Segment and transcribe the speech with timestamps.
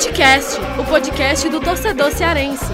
[0.00, 2.64] Futecast, o podcast do torcedor cearense.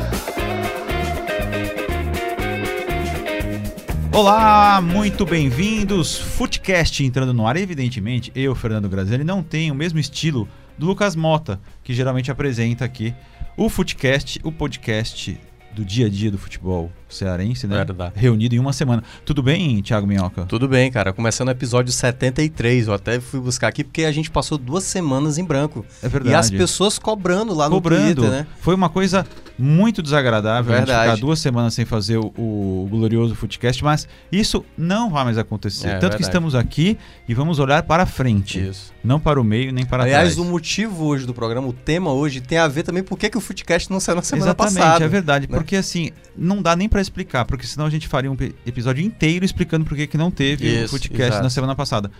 [4.12, 6.16] Olá, muito bem-vindos.
[6.16, 7.56] Footcast entrando no ar.
[7.56, 12.84] Evidentemente, eu, Fernando Graziani, não tenho o mesmo estilo do Lucas Mota, que geralmente apresenta
[12.84, 13.12] aqui
[13.56, 15.36] o Footcast, o podcast
[15.76, 17.76] do dia a dia do futebol cearense, né?
[17.76, 18.14] Verdade.
[18.16, 19.04] Reunido em uma semana.
[19.26, 20.46] Tudo bem, Thiago Minhoca?
[20.46, 21.12] Tudo bem, cara.
[21.12, 22.86] Começando o episódio 73.
[22.88, 25.84] Eu até fui buscar aqui porque a gente passou duas semanas em branco.
[26.02, 26.34] É verdade.
[26.34, 28.08] E as pessoas cobrando lá Cobrando.
[28.08, 28.46] no Twitter, né?
[28.60, 29.26] Foi uma coisa
[29.58, 31.10] muito desagradável a gente Verdade.
[31.12, 35.86] ficar duas semanas sem fazer o, o glorioso Footcast, mas isso não vai mais acontecer.
[35.86, 36.16] É, Tanto verdade.
[36.18, 38.60] que estamos aqui e vamos olhar para frente.
[38.68, 38.92] Isso.
[39.02, 40.38] Não para o meio, nem para Aliás, trás.
[40.38, 43.38] o motivo hoje do programa, o tema hoje, tem a ver também por que que
[43.38, 45.04] o Footcast não saiu na semana Exatamente, passada.
[45.04, 45.48] é verdade.
[45.50, 45.56] né?
[45.56, 49.44] Porque assim, não dá nem pra explicar, porque senão a gente faria um episódio inteiro
[49.44, 51.42] explicando por que que não teve o Isso, podcast exato.
[51.42, 52.10] na semana passada.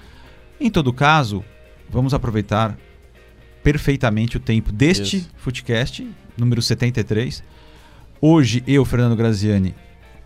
[0.59, 1.45] Em todo caso,
[1.91, 2.77] vamos aproveitar
[3.63, 5.31] perfeitamente o tempo deste Isso.
[5.37, 6.07] Footcast,
[6.37, 7.43] número 73.
[8.21, 9.75] Hoje, eu, Fernando Graziani,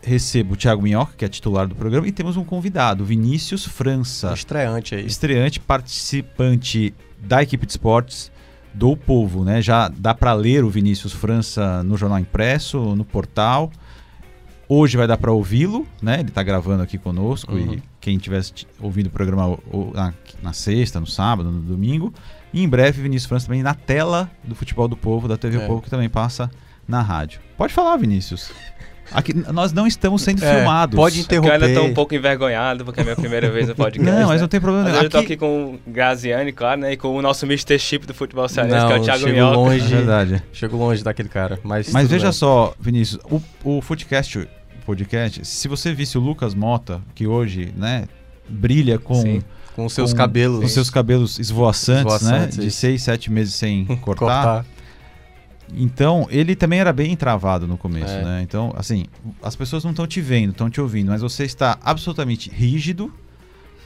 [0.02, 4.32] recebo o Thiago Minhoca, que é titular do programa, e temos um convidado, Vinícius França
[4.32, 5.04] Estreante aí.
[5.06, 8.30] estreante participante da equipe de esportes
[8.72, 9.60] do Povo, né?
[9.60, 13.70] Já dá para ler o Vinícius França no jornal impresso, no portal.
[14.68, 16.20] Hoje vai dar para ouvi-lo, né?
[16.20, 17.74] Ele está gravando aqui conosco Uhum.
[17.74, 19.58] e quem tivesse ouvido o programa
[19.92, 22.14] na, na sexta, no sábado, no domingo.
[22.52, 25.66] E em breve Vinícius França também na tela do Futebol do Povo, da TV É.
[25.66, 26.50] Povo, que também passa
[26.88, 27.40] na rádio.
[27.56, 28.50] Pode falar, Vinícius.
[29.12, 30.94] Aqui, nós não estamos sendo É, filmados.
[30.96, 31.52] pode Eu interromper.
[31.64, 34.08] ainda tô um pouco envergonhado, porque é a minha primeira vez no podcast.
[34.08, 34.40] Não, mas né?
[34.42, 34.84] não tem problema.
[34.84, 34.96] Nenhum.
[34.98, 36.92] hoje eu tô aqui com o Graziani, claro, né?
[36.92, 37.76] E com o nosso Mr.
[37.78, 39.92] Chip do futebol cearense, Não, que é o Thiago chego longe.
[39.92, 40.42] É verdade.
[40.52, 41.58] Chego longe daquele cara.
[41.64, 42.32] Mas, Mas veja bem.
[42.32, 44.48] só, Vinícius, o, o Footcast,
[44.86, 48.04] podcast, se você visse o Lucas Mota, que hoje, né,
[48.48, 49.42] brilha com, Sim.
[49.82, 50.60] Com seus com- cabelos.
[50.60, 54.16] com seus cabelos esvoaçantes, Esvoaçantes, né, de seis, sete meses sem cortar.
[54.64, 54.66] cortar.
[55.72, 58.24] Então, ele também era bem travado no começo, É.
[58.24, 58.40] né?
[58.42, 59.06] Então, assim,
[59.42, 63.12] as pessoas não estão te vendo, estão te ouvindo, mas você está absolutamente rígido,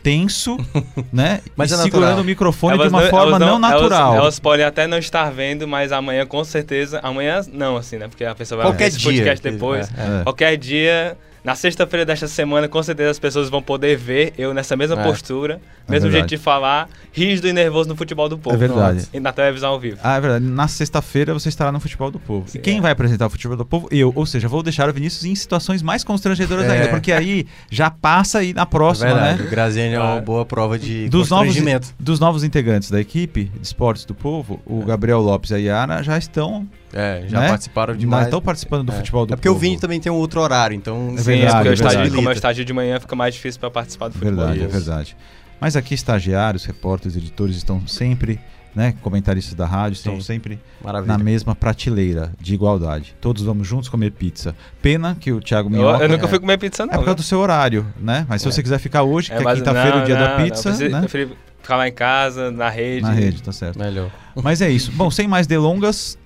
[0.02, 0.56] tenso,
[1.12, 1.42] né?
[1.54, 2.22] Mas e é segurando natural.
[2.22, 4.12] o microfone de Elas uma não- forma elas não, natural.
[4.12, 7.00] Elas, elas podem até não estar vendo, mas amanhã com certeza.
[7.02, 8.08] Amanhã não, assim, né?
[8.08, 9.10] Porque a pessoa vai Qualquer ver esse dia.
[9.12, 9.90] podcast depois.
[9.96, 10.22] É, É.
[10.22, 11.18] Qualquer dia.
[11.44, 15.02] Na sexta-feira desta semana, com certeza as pessoas vão poder ver eu nessa mesma É.
[15.04, 16.12] postura, É mesmo verdade.
[16.12, 18.56] jeito de falar, rígido e nervoso no futebol do povo.
[18.56, 19.06] É verdade.
[19.12, 19.98] E na televisão ao vivo.
[20.02, 20.44] Ah, é verdade.
[20.46, 22.48] Na sexta-feira você estará no Futebol do Povo.
[22.48, 22.80] Sim, e quem é.
[22.80, 23.88] vai apresentar o Futebol do Povo?
[23.90, 24.10] Eu.
[24.16, 26.70] Ou seja, vou deixar o Vinícius em situações mais constrangedoras É.
[26.70, 29.42] ainda, porque aí já passa aí na próxima, Verdade.
[29.42, 29.46] né?
[29.46, 31.88] O Graziani é uma boa prova de Dos novos, constrangimento.
[32.00, 34.84] dos novos integrantes da equipe de esportes do povo, o É.
[34.86, 37.48] Gabriel Lopes e a Yara já estão, É, já né?
[37.48, 38.24] participaram demais.
[38.26, 38.96] estão participando do É.
[38.96, 39.58] futebol do É porque povo.
[39.58, 41.14] o Vini também tem um outro horário, então...
[41.14, 42.14] É Sim, verdade, porque é o estágio, verdade.
[42.16, 44.34] como é o estágio de manhã, fica mais difícil para participar do futebol.
[44.46, 45.16] Verdade, é verdade.
[45.60, 48.38] Mas aqui estagiários, repórteres, editores estão sempre,
[48.74, 50.20] né, comentaristas da rádio, estão Sim.
[50.20, 51.16] sempre Maravilha.
[51.16, 53.14] na mesma prateleira de igualdade.
[53.20, 54.54] Todos vamos juntos comer pizza.
[54.82, 56.04] Pena que o Thiago Eu, Minhoca...
[56.04, 56.28] eu nunca é.
[56.28, 56.92] fui comer pizza, É não.
[56.94, 58.26] por causa do seu horário, né?
[58.28, 58.52] Mas se É.
[58.52, 60.68] você quiser ficar hoje, que é, mas quinta-feira, não, o dia não, da não, pizza,
[60.68, 61.00] eu prefiro, né?
[61.00, 63.02] prefiro ficar lá em casa, na rede.
[63.02, 63.78] Na rede, tá certo.
[63.78, 64.10] Melhor.
[64.42, 64.92] Mas é isso.
[64.92, 66.18] Bom, sem mais delongas,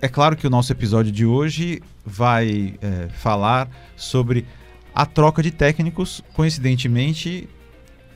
[0.00, 4.46] é claro que o nosso episódio de hoje vai é, falar sobre
[4.94, 7.48] a troca de técnicos, coincidentemente,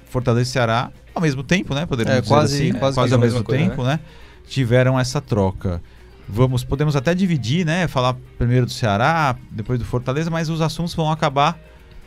[0.07, 1.87] Fortaleza e Ceará, ao mesmo tempo, né?
[1.87, 4.01] Poderíamos É, dizer quase- assim, quase quase que ao a mesmo coisa, tempo, né?
[4.47, 5.83] Tiveram essa troca.
[6.29, 7.89] Vamos, podemos até dividir, né?
[7.89, 11.59] Falar primeiro do Ceará, depois do Fortaleza, mas os assuntos vão acabar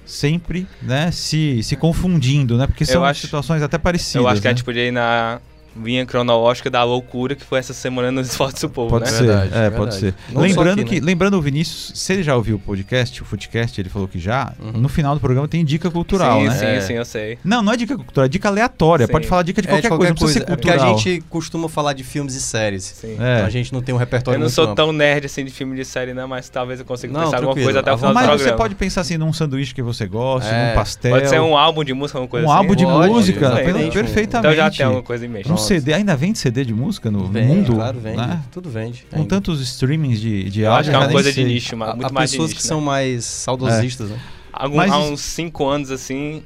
[0.06, 1.12] sempre, né?
[1.12, 2.66] Se, se confundindo, né?
[2.68, 4.24] Porque são acho- situações até parecidas.
[4.24, 4.56] Eu acho que a né?
[4.58, 5.40] gente podia ir na
[5.76, 9.12] linha cronológica da loucura que foi essa semana nos esportes do povo, Pode né?
[9.12, 9.76] ser, Verdade, é, verdade.
[9.78, 10.14] pode ser.
[10.32, 11.06] Não lembrando aqui, que, né?
[11.06, 14.54] lembrando o Vinícius, se ele já ouviu o podcast, o Footcast, ele falou que já,
[14.60, 14.72] Uhum.
[14.74, 16.56] no final do programa tem dica cultural, sim, né?
[16.56, 16.82] sim, É.
[16.82, 17.38] sim, eu sei.
[17.44, 19.06] Não, não é dica cultural, é dica aleatória.
[19.08, 19.12] Sim.
[19.12, 22.04] Pode falar dica de É, qualquer, coisa, ser É porque a gente costuma falar de
[22.04, 22.84] filmes e séries.
[22.84, 23.18] Sim.
[23.20, 23.36] É.
[23.36, 24.76] Então a gente não tem um repertório Eu não sou amplo.
[24.76, 27.54] tão nerd assim de filme de série, não, mas talvez eu consiga Não, pensar alguma
[27.56, 28.50] coisa até o final do Mas programa.
[28.52, 30.70] você pode pensar assim num sanduíche que você gosta, É.
[30.70, 31.12] num pastel.
[31.14, 32.58] Pode ser um álbum de música, alguma coisa um assim.
[32.60, 34.32] álbum de música, Um- perfeitamente.
[34.32, 35.50] Então já tem alguma coisa em mente.
[35.62, 37.74] CD, ainda vende CD de música no Vende, mundo?
[37.76, 38.18] claro, vende.
[38.18, 38.42] né?
[38.52, 39.06] Tudo vende.
[39.10, 39.28] Com ainda.
[39.30, 41.44] tantos streamings de, de áudio, acho que é uma coisa sei.
[41.46, 42.70] de nicho, mas muito há mais de pessoas nicho, que né?
[42.70, 44.20] são mais saudosistas, né?
[44.54, 46.44] Algum- Mas há uns 5 anos, assim,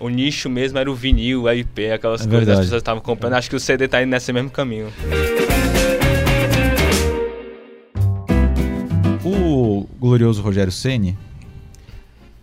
[0.00, 3.00] o nicho mesmo era o vinil, a IP, aquelas É coisas que as pessoas estavam
[3.02, 3.34] comprando.
[3.34, 4.88] Acho que o CD tá indo nesse mesmo caminho.
[9.24, 11.16] O glorioso Rogério Ceni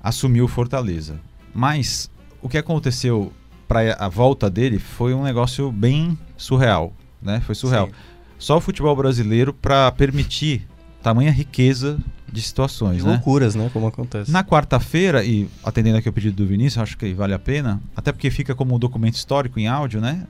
[0.02, 1.20] assumiu o Fortaleza,
[1.54, 2.10] mas
[2.42, 3.32] o que aconteceu
[3.68, 7.42] para a volta dele foi um negócio bem surreal, né?
[7.46, 7.88] Foi surreal.
[7.88, 7.94] Sim.
[8.38, 10.68] Só o futebol brasileiro para permitir
[11.02, 11.98] tamanha riqueza
[12.32, 13.12] de situações, De né?
[13.12, 13.70] loucuras, né?
[13.72, 14.32] Como acontece.
[14.32, 18.12] Na quarta-feira, e atendendo aqui o pedido do Vinícius, acho que vale a pena, até
[18.12, 20.26] porque fica como um documento histórico em áudio, né?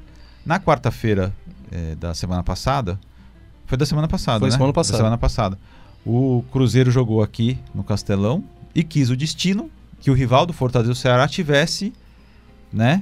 [0.46, 1.34] Na quarta-feira
[1.72, 3.00] eh, da semana passada,
[3.66, 4.54] Foi da semana passada, Foi né?
[4.56, 4.94] semana passada.
[4.94, 5.58] Da semana passada.
[6.06, 8.44] O Cruzeiro jogou aqui no Castelão
[8.76, 11.92] e quis o destino que o rival do Fortaleza do Ceará tivesse,
[12.72, 13.02] né?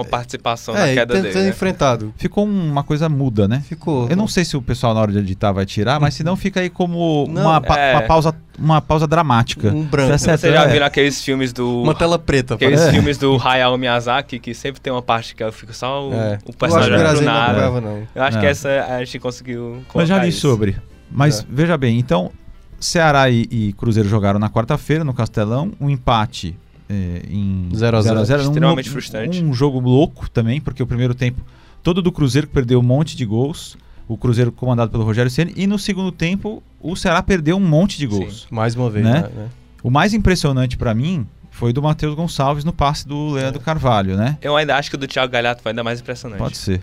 [0.00, 1.34] Uma participação É, na queda ter, dele.
[1.34, 1.48] ter né?
[1.50, 2.12] enfrentado.
[2.16, 3.62] Ficou uma coisa muda, né?
[3.68, 4.08] Ficou.
[4.08, 6.36] Eu não sei se o pessoal na hora de editar vai tirar, mas se não
[6.36, 7.92] fica aí como Não, uma, pa- é.
[7.94, 9.68] uma pausa, uma pausa dramática.
[9.68, 10.18] Um branco.
[10.18, 10.68] Certo, Você já é.
[10.68, 11.82] viu aqueles filmes do.
[11.82, 12.54] Uma tela preta.
[12.54, 12.94] Aqueles parece.
[12.96, 16.16] filmes do Hayao Miyazaki que sempre tem uma parte que fica só o, É.
[16.16, 17.50] o Eu acho que personagem o do Grazi não nada.
[17.66, 18.02] acompanhava, não.
[18.14, 19.82] Eu acho que essa a gente conseguiu.
[19.94, 20.40] Mas já li isso.
[20.40, 20.76] sobre.
[21.10, 21.44] Mas É.
[21.50, 22.30] veja bem, então
[22.78, 26.56] Ceará e, e Cruzeiro jogaram na quarta-feira no Castelão, um empate
[26.90, 28.24] é, em 0 a 0.
[28.24, 29.44] 0 Extremamente um, frustrante.
[29.44, 31.40] Um jogo louco também, porque o primeiro tempo
[31.82, 33.78] todo do Cruzeiro que perdeu um monte de gols,
[34.08, 37.96] o Cruzeiro comandado pelo Rogério Ceni e no segundo tempo o Ceará perdeu um monte
[37.96, 38.48] de gols.
[38.50, 39.22] Mais uma vez, Né?
[39.22, 39.28] né?
[39.34, 39.48] né?
[39.82, 44.36] O mais impressionante pra mim foi do Matheus Gonçalves no passe do Leandro Carvalho, né?
[44.42, 46.38] Eu ainda acho que o do Thiago Galhardo foi ainda mais impressionante.
[46.38, 46.80] Pode ser.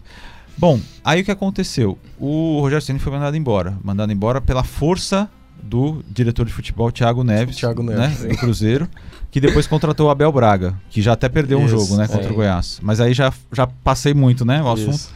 [0.58, 1.98] Bom, aí o que aconteceu?
[2.18, 3.78] O Rogério Ceni foi mandado embora.
[3.84, 5.30] Mandado embora pela força
[5.64, 8.88] do diretor de futebol, Thiago Neves, Thiago né, Neves, do Cruzeiro,
[9.30, 12.28] que depois contratou o Abel Braga, que já até perdeu um Isso, jogo né, contra
[12.28, 12.32] é.
[12.32, 12.80] o Goiás.
[12.82, 14.94] Mas aí já, já passei muito né, o assunto.
[14.96, 15.14] Isso.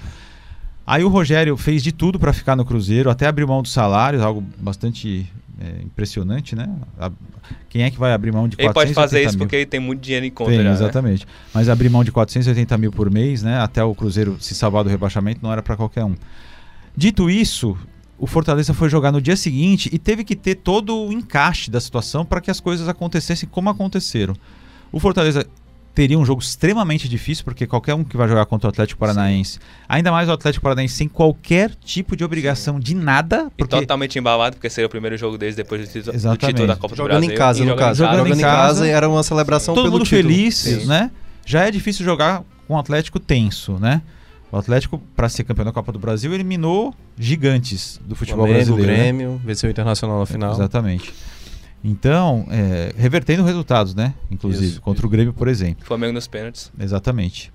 [0.86, 4.22] Aí o Rogério fez de tudo para ficar no Cruzeiro, até abriu mão dos salários,
[4.22, 5.26] algo bastante
[5.60, 6.68] é, impressionante, né?
[7.00, 7.12] A-
[7.70, 9.46] Quem é que vai abrir mão de 480 Ele pode fazer isso mil?
[9.46, 10.64] porque ele tem muito dinheiro em conta Tem, já.
[10.66, 10.72] né?
[10.74, 11.26] exatamente.
[11.54, 13.60] Mas abrir mão de 480 mil por mês, né?
[13.60, 16.16] Até o Cruzeiro se salvar do rebaixamento não era para qualquer um.
[16.98, 17.78] Dito isso,
[18.22, 21.82] o Fortaleza foi jogar no dia seguinte e teve que ter todo o encaixe da
[21.82, 24.36] situação para que as coisas acontecessem como aconteceram.
[24.92, 25.44] O Fortaleza
[25.96, 29.58] teria um jogo extremamente difícil, porque qualquer um que vai jogar contra o Atlético Paranaense,
[29.90, 34.20] ainda mais o Atlético Paranaense sem qualquer tipo de obrigação de nada, E porque totalmente
[34.20, 37.22] embalado, porque seria o primeiro jogo deles depois do título, do título da Copa Jogando
[37.22, 37.38] do em Brasil.
[37.40, 37.98] casa, e no em caso.
[37.98, 40.22] Jogando Jogando, em em casa, casa era uma celebração todo pelo mundo título.
[40.22, 40.88] feliz, Isso.
[40.88, 41.10] né?
[41.44, 44.04] Já é difícil jogar com o Atlético tenso, né?
[44.52, 48.92] O Atlético, para ser campeão da Copa do Brasil, eliminou gigantes do futebol Flamengo, brasileiro.
[48.92, 48.98] né?
[49.04, 50.52] Grêmio, venceu o Internacional na final.
[50.54, 51.14] Exatamente.
[51.84, 54.14] Então, é, revertendo resultados, né?
[54.30, 55.86] Inclusive, Isso, contra o Grêmio, por exemplo.
[55.86, 56.72] Flamengo nos pênaltis.
[56.80, 57.52] Exatamente.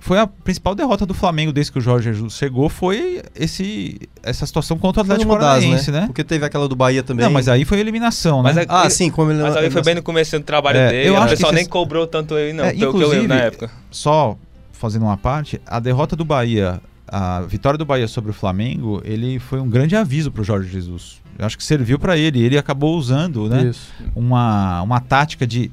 [0.00, 4.44] Foi a principal derrota do Flamengo desde que o Jorge Jesus chegou, foi esse, essa
[4.44, 6.04] situação contra o Atlético das, Paranaense, né?
[6.06, 7.24] Porque teve aquela do Bahia também.
[7.24, 8.52] Não, mas aí foi eliminação, né?
[8.52, 10.76] Mas é- Ah, ele- sim, como ele Mas ali foi bem no começo do trabalho
[10.76, 11.08] É, dele.
[11.08, 13.08] eu o acho que pessoal cês- nem cobrou tanto ele, não, É, pelo que eu
[13.08, 13.70] lembro na inclusive, época.
[13.90, 14.36] Só
[14.74, 19.38] fazendo uma parte, a derrota do Bahia, a vitória do Bahia sobre o Flamengo, ele
[19.38, 21.22] foi um grande aviso para o Jorge Jesus.
[21.38, 22.40] Eu acho que serviu para ele.
[22.40, 23.64] Ele acabou usando, né?
[23.64, 23.92] Isso.
[24.14, 25.70] uma, uma tática de,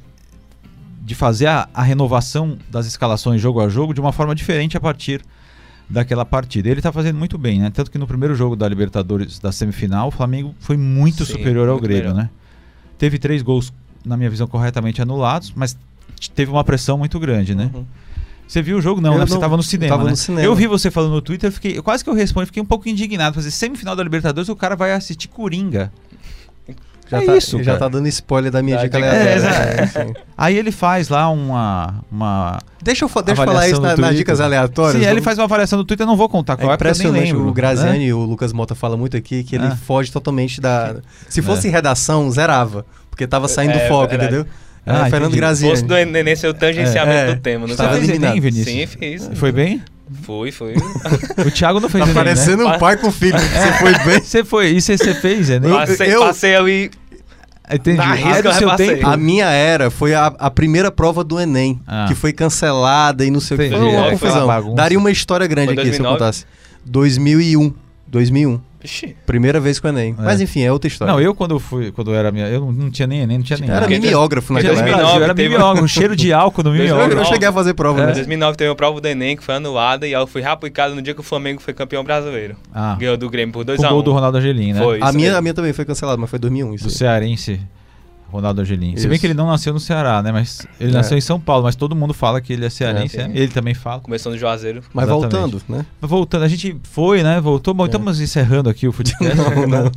[1.04, 4.80] de fazer a, a renovação das escalações jogo a jogo de uma forma diferente a
[4.80, 5.22] partir
[5.90, 6.70] daquela partida.
[6.70, 7.70] Ele está fazendo muito bem, né?
[7.70, 11.68] Tanto que no primeiro jogo da Libertadores da semifinal, o Flamengo foi muito Sim, superior
[11.68, 12.16] ao muito Grêmio, melhor.
[12.16, 12.30] né?
[12.98, 13.74] Teve três gols,
[14.06, 15.78] na minha visão, corretamente anulados, mas
[16.34, 17.70] teve uma pressão muito grande, né?
[17.74, 17.86] Uhum.
[18.52, 19.00] Você viu o jogo?
[19.00, 19.26] Não, né?
[19.26, 20.10] Você estava no cinema, tava né?
[20.10, 20.44] no cinema.
[20.44, 22.66] Eu vi você falando no Twitter, eu fiquei, eu quase que eu respondi, fiquei um
[22.66, 23.34] pouco indignado.
[23.36, 25.90] Fazer semifinal da Libertadores, o cara vai assistir Coringa.
[27.10, 27.80] Já É tá, isso, Já cara.
[27.80, 29.56] tá dando spoiler da minha Tá, dica dica- aleatória.
[29.56, 30.14] É, É, sim.
[30.38, 34.16] Aí ele faz lá uma, uma Deixa eu, fa- deixa eu falar isso na- nas
[34.18, 35.02] dicas aleatórias.
[35.02, 37.24] Sim, ele faz uma avaliação do Twitter, eu não vou contar qual É é, impressionante.
[37.34, 37.48] lembro.
[37.48, 38.06] O Graziani né?
[38.06, 39.76] e o Lucas Mota falam muito aqui que ele Ah.
[39.78, 40.98] foge totalmente da.
[41.30, 41.72] Se fosse É.
[41.72, 42.86] redação, zerava.
[43.10, 44.46] Porque tava saindo É, do foco, verdade.
[44.86, 45.36] Ah, É, Fernando.
[45.36, 45.72] Graziani.
[45.76, 47.36] Fosse do Enem ser o tangenciamento É, é.
[47.36, 47.66] do tema.
[47.68, 48.08] Não Estava Você sei.
[48.08, 48.32] fez eliminado.
[48.38, 48.76] Enem, Vinícius?
[48.76, 49.30] Sim, fiz.
[49.40, 49.82] Foi bem?
[50.24, 50.74] Fui, fui.
[51.46, 52.24] O Thiago não fez Tá Enem, né?
[52.24, 53.38] parecendo um pai com filho.
[53.40, 54.22] Você foi bem.
[54.22, 55.70] Você foi, e você, você fez Enem?
[55.72, 56.92] Eu- Passei, eu- passei ali.
[57.74, 57.98] Entendi.
[57.98, 59.08] Na risca é seu tempo?
[59.08, 62.06] A minha era foi a, a primeira prova do Enem, Ah.
[62.08, 63.70] que foi cancelada e não sei o que.
[63.70, 64.76] Foi uma É, foi confusão.
[64.76, 66.20] Daria uma história grande Foi aqui se eu 2009?
[66.20, 66.46] contasse.
[66.84, 67.74] 2001.
[68.08, 68.60] 2001.
[68.84, 69.16] Ixi.
[69.26, 70.16] Primeira vez com o Enem.
[70.18, 70.22] É.
[70.24, 71.14] Mas enfim, é outra história.
[71.14, 73.44] Não, eu quando eu fui, quando eu era minha, eu não, tinha nem Enem, não
[73.46, 74.86] tinha nem Era mimeógrafo naquela época.
[74.86, 77.16] Brasil, 2009 era mimeógrafo, um cheiro de álcool no Eu, eu mimeógrafo.
[77.16, 78.14] não cheguei a fazer prova, Em né?
[78.14, 81.14] 2009 teve uma prova do Enem que foi anulada e ela foi reaplicada no dia
[81.14, 82.56] que o Flamengo foi campeão brasileiro.
[82.74, 83.86] Ah, Ganhou do Grêmio por com 2x1.
[83.86, 84.82] o gol do Ronaldo Angelim, né?
[84.82, 85.00] Foi.
[85.02, 85.38] A minha, mesmo.
[85.38, 86.84] a minha também foi cancelada, mas foi 2001 isso.
[86.86, 86.96] Do aí.
[86.96, 87.62] cearense,
[88.32, 88.96] Ronaldo Angelim.
[88.98, 89.22] Se bem Isso.
[89.22, 90.32] que ele não nasceu no Ceará, né?
[90.32, 90.94] Mas ele É.
[90.94, 93.20] nasceu em São Paulo, mas todo mundo fala que ele é cearense.
[93.20, 93.34] É, né?
[93.36, 94.00] Ele também fala.
[94.02, 94.82] Começou no Juazeiro.
[94.94, 95.32] Mas Exatamente.
[95.32, 95.86] voltando, né?
[96.00, 97.40] Mas Voltando, a gente foi, né?
[97.42, 97.74] Voltou.
[97.74, 97.88] Bom, É.
[97.88, 99.28] estamos encerrando aqui o futebol.
[99.36, 99.92] Não, não.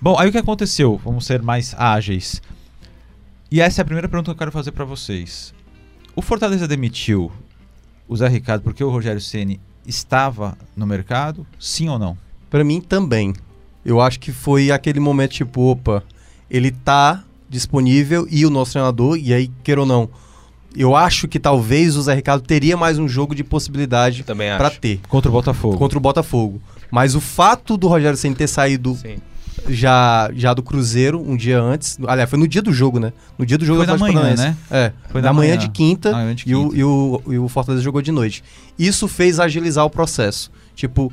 [0.00, 1.00] Bom, aí o que aconteceu?
[1.04, 2.40] Vamos ser mais ágeis.
[3.50, 5.52] E essa é a primeira pergunta que eu quero fazer pra vocês.
[6.14, 7.32] O Fortaleza demitiu
[8.06, 11.46] o Zé Ricardo porque o Rogério Ceni estava no mercado?
[11.58, 12.16] Sim ou não?
[12.50, 13.34] Pra mim também.
[13.84, 16.02] Eu acho que foi aquele momento tipo, opa,
[16.50, 20.08] ele tá disponível e o nosso treinador, e aí, queira ou não,
[20.76, 25.00] eu acho que talvez o Zé Ricardo teria mais um jogo de possibilidade pra ter
[25.08, 25.76] Contra o Botafogo.
[25.78, 26.60] contra o Botafogo.
[26.90, 29.16] Mas o fato do Rogério Ceni ter saído Sim.
[29.68, 31.98] já, já do Cruzeiro, um dia antes.
[32.06, 33.12] Aliás, foi no dia do jogo, né?
[33.38, 34.42] No dia do jogo Foi Atlético manhã, Paranaense.
[34.42, 34.56] né?
[34.70, 35.58] É, Foi na na manhã manhã.
[35.66, 36.76] de quinta, manhã de E, o, quinta.
[36.78, 38.42] e, o, e o Fortaleza jogou de noite.
[38.78, 40.50] Isso fez agilizar o processo.
[40.78, 41.12] Tipo,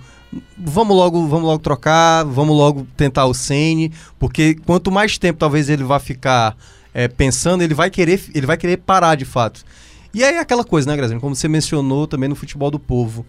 [0.55, 5.69] vamos logo, vamos logo trocar, vamos logo tentar o Sene, porque quanto mais tempo talvez
[5.69, 6.55] ele vá ficar
[6.93, 9.63] é, pensando, ele vai querer, ele vai querer parar de fato.
[10.13, 11.19] E aí aquela coisa, né, Graziano?
[11.19, 13.25] Como você mencionou também no futebol do povo.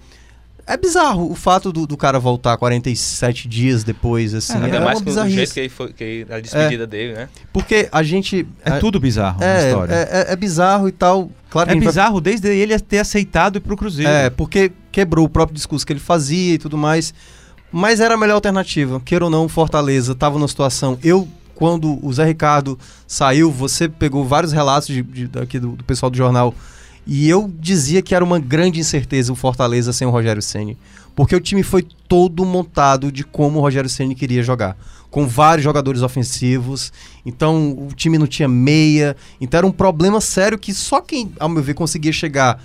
[0.69, 4.55] É bizarro o fato do, do cara voltar 47 dias depois, assim.
[4.55, 5.37] É, É, Ainda uma mais com o bizarrice.
[5.37, 7.29] jeito que, foi, que a despedida dele, né?
[7.53, 8.47] Porque a gente.
[8.65, 9.95] É tudo bizarro na é, história.
[9.95, 11.31] é, é- é bizarro e tal.
[11.49, 14.11] Claro É gente vai bizarro desde ele ter aceitado ir pro Cruzeiro.
[14.11, 17.13] É, porque quebrou o próprio discurso que ele fazia e tudo mais.
[17.71, 18.99] Mas era a melhor alternativa.
[18.99, 20.99] Queira ou não, Fortaleza estava numa situação.
[21.05, 25.85] Eu, quando o Zé Ricardo saiu, você pegou vários relatos de, de- daqui do, do
[25.85, 26.55] pessoal do jornal.
[27.07, 30.79] E eu dizia que era uma grande incerteza o Fortaleza sem o Rogério Ceni,
[31.15, 34.79] porque o time foi todo montado de como o Rogério Ceni queria jogar,
[35.11, 36.91] com vários jogadores ofensivos.
[37.27, 41.51] Então o time não tinha meia, então era um problema sério que só quem, ao
[41.51, 42.59] meu ver, conseguia chegar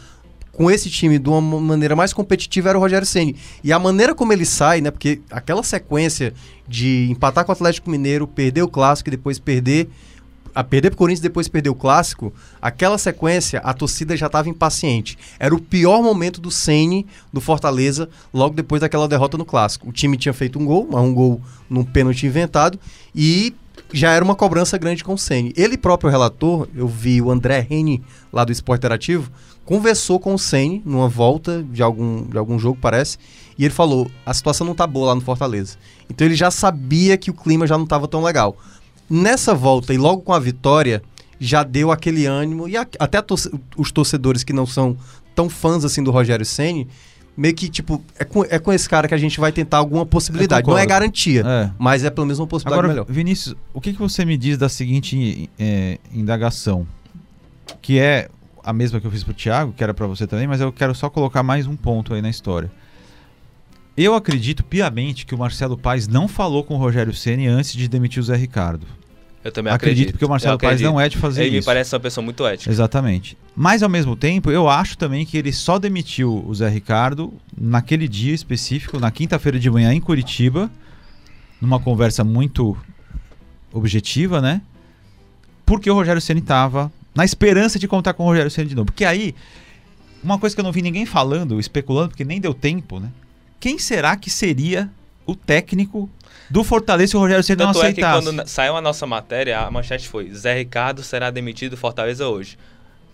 [0.52, 3.36] com esse time de uma maneira mais competitiva era o Rogério Ceni.
[3.64, 4.92] E a maneira como ele sai, né?
[4.92, 6.34] Porque aquela sequência
[6.68, 9.90] de empatar com o Atlético Mineiro, perder o clássico e depois perder
[10.54, 14.50] a perder pro Corinthians e depois perder o clássico, aquela sequência a torcida já estava
[14.50, 15.18] impaciente.
[15.40, 19.90] Era o pior momento do Ceni do Fortaleza logo depois daquela derrota no clássico.
[19.90, 22.78] O time tinha feito um gol, um gol num pênalti inventado
[23.16, 23.54] e
[23.94, 25.54] já era uma cobrança grande com o Ceni.
[25.56, 29.32] Ele próprio relator, eu vi o André Reni lá do Esporte Interativo,
[29.66, 33.18] conversou com o Ceni numa volta de algum, de algum jogo, parece,
[33.58, 35.78] e ele falou: a situação não tá boa lá no Fortaleza.
[36.10, 38.58] Então ele já sabia que o clima já não estava tão legal.
[39.10, 41.02] Nessa volta e logo com a vitória,
[41.40, 43.18] já deu aquele ânimo e a- até
[43.78, 44.96] os torcedores que não são
[45.36, 46.88] tão fãs assim do Rogério Ceni
[47.36, 50.06] meio que tipo é com, é com esse cara que a gente vai tentar alguma
[50.06, 50.68] possibilidade.
[50.68, 51.72] Não é garantia, É.
[51.80, 53.06] mas é pelo menos uma possibilidade Agora, melhor.
[53.12, 56.86] Vinícius, o que, que você me diz da seguinte é, indagação?
[57.82, 58.30] Que é
[58.64, 60.94] a mesma que eu fiz pro Thiago, que era pra você também, mas eu quero
[60.96, 62.72] só colocar mais um ponto aí na história.
[63.96, 67.88] Eu acredito piamente que o Marcelo Paes não falou com o Rogério Ceni antes de
[67.88, 68.88] demitir o Zé Ricardo.
[69.44, 70.12] Eu também acredito, acredito.
[70.14, 71.66] porque o Marcelo Paes não é de fazer Ele me isso.
[71.66, 72.72] parece uma pessoa muito ética.
[72.72, 73.36] Exatamente.
[73.56, 78.08] Mas ao mesmo tempo, eu acho também que ele só demitiu o Zé Ricardo naquele
[78.08, 80.70] dia específico, na quinta-feira de manhã em Curitiba,
[81.60, 82.78] numa conversa muito
[83.74, 84.62] objetiva, né?
[85.66, 88.86] Porque o Rogério Ceni estava na esperança de contar com o Rogério Ceni de novo.
[88.88, 89.36] Porque aí,
[90.24, 93.10] uma coisa que eu não vi ninguém falando, especulando, porque nem deu tempo, né?
[93.60, 94.90] Quem será que seria
[95.26, 96.10] o técnico
[96.50, 98.28] do Fortaleza se o Rogério Ceni não Tanto é que aceitasse?
[98.36, 102.58] quando saiu a nossa matéria, a manchete foi Zé Ricardo será demitido do Fortaleza hoje.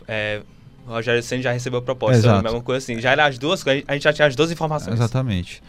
[0.08, 0.42] É,
[0.88, 2.44] o Rogério Senna já recebeu a proposta, Exato.
[2.44, 3.00] mesma coisa assim.
[3.02, 4.94] Já era as duas, a gente- já tinha as duas informações.
[4.96, 5.62] Exatamente.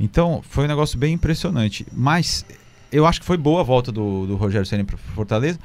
[0.00, 1.86] Então, foi um negócio bem impressionante.
[1.92, 2.44] Mas
[2.90, 5.58] eu acho que foi boa a volta do, do Rogério Ceni para Fortaleza.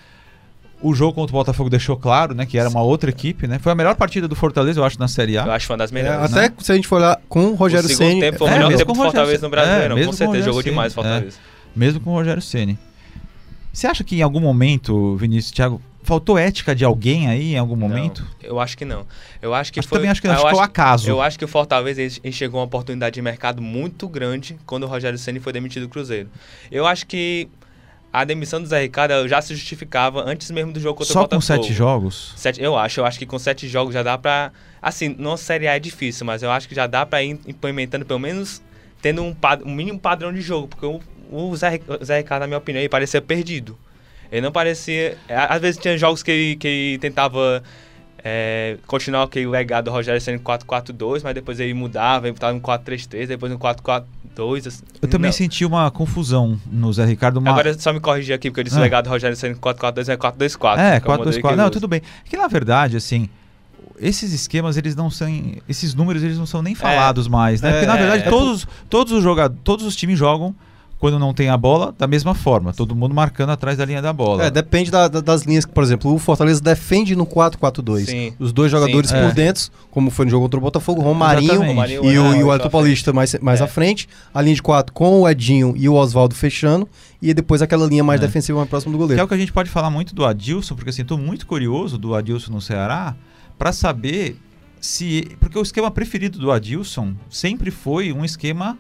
[0.81, 3.57] O jogo contra o Botafogo deixou claro, né, que era uma outra equipe, né?
[3.57, 5.55] Foi a melhor partida do Fortaleza, eu acho, na Série Eu A.
[5.55, 6.31] acho que foi uma das É, melhores.
[6.34, 8.50] até se a gente for olhar com o Rogério o segundo Ceni, tempo foi o
[8.50, 9.62] é, melhor mesmo tempo com do o Rogério Fortaleza no Ceni.
[9.62, 11.03] É, Brasileiro, mesmo com com o certeza, Rogério jogou Ceni, demais o é.
[11.03, 11.38] Fortaleza.
[11.75, 12.79] Mesmo com o Rogério Ceni.
[13.74, 17.75] Você acha que em algum momento, Vinícius Thiago, faltou ética de alguém aí em algum
[17.75, 18.22] momento?
[18.41, 19.05] Não, eu acho que não.
[19.41, 19.98] Eu acho que Acho que foi.
[20.00, 21.10] também acho que não, eu acho que foi o acaso.
[21.10, 25.17] Eu acho que o Fortaleza enxergou uma oportunidade de mercado muito grande quando o Rogério
[25.19, 26.29] Ceni foi demitido do Cruzeiro.
[26.72, 27.48] Eu acho que
[28.22, 31.24] a demissão do Zé Ricardo já se justificava antes mesmo do jogo contra Só o
[31.28, 31.64] com Botafogo.
[31.64, 32.34] sete jogos?
[32.36, 34.52] Sete- eu acho, eu acho que com sete jogos já dá pra.
[34.82, 38.06] Assim, numa Série A é difícil, mas eu acho que já dá pra ir implementando,
[38.06, 38.62] pelo menos,
[39.02, 40.68] tendo um, um mínimo padrão de jogo.
[40.68, 43.78] Porque o, o Zé, o Zé Ricardo, na minha opinião, ele parecia perdido.
[44.32, 45.18] Ele não parecia.
[45.30, 47.64] a- Às vezes tinha jogos que ele, que ele tentava
[48.24, 52.60] é, continuar aquele legado do Rogério sendo 4-4-2, mas depois ele mudava, ele botava um
[52.60, 53.58] 4-3-3, depois um
[54.38, 54.67] 4-4-2.
[54.67, 54.84] assim.
[55.01, 55.34] Eu também Não.
[55.34, 57.38] senti uma confusão no Zé Ricardo.
[57.38, 57.51] Uma...
[57.51, 58.79] Agora só me corrigir aqui, porque eu disse Ah.
[58.79, 60.77] o legado do Rogério sendo 4-4-2 é 4-2-4.
[60.79, 61.48] É, que é o modelo que 4-2-4.
[61.50, 61.72] ele Não, usa.
[61.72, 62.01] tudo bem.
[62.25, 63.29] É que na verdade, assim,
[64.00, 65.27] esses esquemas, eles não são.
[65.67, 67.70] Esses números, eles não são nem falados mais, né?
[67.70, 70.56] É, Porque na verdade, é, todos, todos os jogadores, todos os times jogam
[71.00, 72.74] quando não tem a bola da mesma forma.
[72.74, 74.46] Todo mundo marcando atrás da linha da bola.
[74.46, 78.06] É, depende da- da- das linhas que, por exemplo, o Fortaleza defende no 4-4-2.
[78.06, 78.34] Sim.
[78.39, 79.16] Os dois jogadores Sim.
[79.18, 79.32] por É.
[79.32, 81.94] dentro, como foi no jogo contra o Botafogo, Romarinho Exatamente.
[81.94, 82.70] E o, é, e o Elton.
[82.70, 83.63] Paulista mais, mais É.
[83.63, 84.10] à frente.
[84.34, 86.89] A linha de quatro com o Edinho e o Oswaldo fechando.
[87.22, 88.25] E depois aquela linha mais É.
[88.25, 89.24] defensiva mais próximo do Que é goleiro.
[89.25, 92.16] o que a gente pode falar muito do Adilson, porque assim, tô muito curioso do
[92.16, 93.16] Adilson no Ceará
[93.58, 94.36] pra saber
[94.82, 95.27] se.
[95.39, 98.77] Porque o esquema preferido do Adilson sempre foi um esquema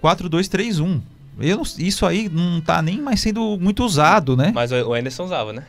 [0.00, 1.00] 4-2-3-1.
[1.38, 4.52] Eu isso aí não tá nem mais sendo muito usado, né?
[4.54, 5.64] Mas o Anderson usava, né?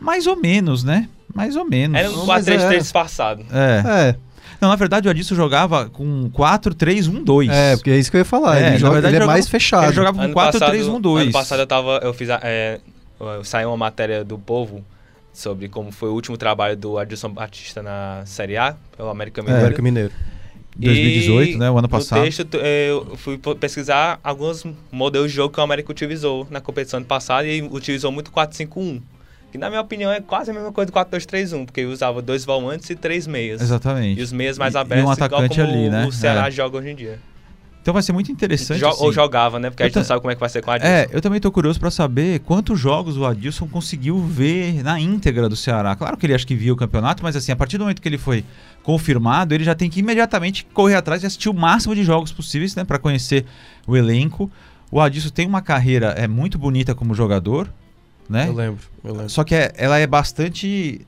[0.00, 1.08] Mais ou menos, né?
[1.32, 1.96] mais ou menos.
[1.96, 2.78] Era um mas 4-3-3 era.
[2.78, 3.44] disfarçado.
[3.52, 4.08] É.
[4.10, 4.16] É,
[4.60, 7.48] Não, na verdade o Adilson jogava com 4-3-1-2.
[7.50, 8.56] é, porque é isso que eu ia falar.
[8.56, 9.84] É, ele na joga- verdade, ele é jogava- mais fechado.
[9.84, 11.22] Ele jogava com Ano passado, 4-3-1-2.
[11.22, 12.00] ano passado eu tava.
[12.02, 12.28] Eu fiz.
[12.30, 12.80] a- É,
[13.44, 14.84] saiu uma matéria do Povo
[15.32, 19.60] sobre como foi o último trabalho do Adilson Batista na Série A, pelo América Mineiro.
[19.60, 20.12] América Mineiro.
[20.86, 21.70] 2018, E né?
[21.70, 22.18] O ano passado.
[22.18, 26.60] No texto, tu- eu fui pesquisar alguns modelos de jogo que o América utilizou na
[26.60, 29.00] competição ano passado e utilizou muito 4-5-1.
[29.52, 32.88] Que, na minha opinião, é quase a mesma coisa do 4-2-3-1, porque usava dois volantes
[32.88, 33.60] e três meias.
[33.60, 34.20] Exatamente.
[34.20, 36.06] E os meias mais E- e abertos, um igual atacante como ali, né?
[36.06, 36.50] o Ceará É.
[36.52, 37.18] joga hoje em dia.
[37.82, 38.78] Então vai ser muito interessante.
[38.78, 39.04] Jo- assim.
[39.04, 39.70] Ou jogava, né?
[39.70, 40.92] Porque a Eu gente não sabe como é que vai ser com a Adilson.
[40.92, 45.48] É, eu também tô curioso pra saber quantos jogos o Adilson conseguiu ver na íntegra
[45.48, 45.96] do Ceará.
[45.96, 48.08] Claro que ele acho que viu o campeonato, mas assim, a partir do momento que
[48.08, 48.44] ele foi
[48.82, 52.74] confirmado, ele já tem que imediatamente correr atrás e assistir o máximo de jogos possíveis,
[52.74, 53.46] né, para conhecer
[53.86, 54.50] o elenco.
[54.90, 57.72] O Adilson tem uma carreira é muito bonita como jogador,
[58.28, 58.46] né?
[58.48, 59.30] Eu lembro, eu lembro.
[59.30, 61.06] Só que é- ela é bastante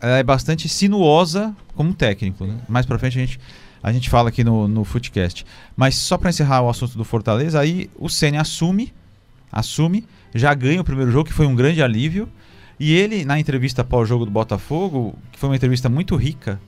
[0.00, 2.44] ela é bastante sinuosa como técnico.
[2.44, 2.54] Né?
[2.68, 3.40] Mais pra frente a gente,
[3.86, 5.46] a gente fala aqui no, no Footcast.
[5.76, 8.92] Mas só pra encerrar o assunto do Fortaleza, aí o Ceni assume,
[9.52, 12.28] assume, já ganha o primeiro jogo, que foi um grande alívio.
[12.80, 16.60] E ele, na entrevista pós-jogo do Botafogo, que foi uma entrevista muito rica,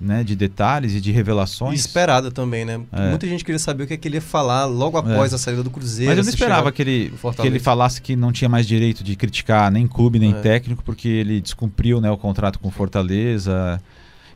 [0.00, 1.78] né, de detalhes e de revelações.
[1.78, 2.80] esperada também, né?
[2.92, 3.08] É.
[3.08, 5.62] Muita gente queria saber o que, é que ele ia falar logo após a saída
[5.62, 6.10] do Cruzeiro.
[6.10, 9.14] Mas eu não esperava que ele, que ele falasse que não tinha mais direito de
[9.14, 10.40] criticar nem clube nem É.
[10.40, 13.80] técnico, porque ele descumpriu né, o contrato com Fortaleza,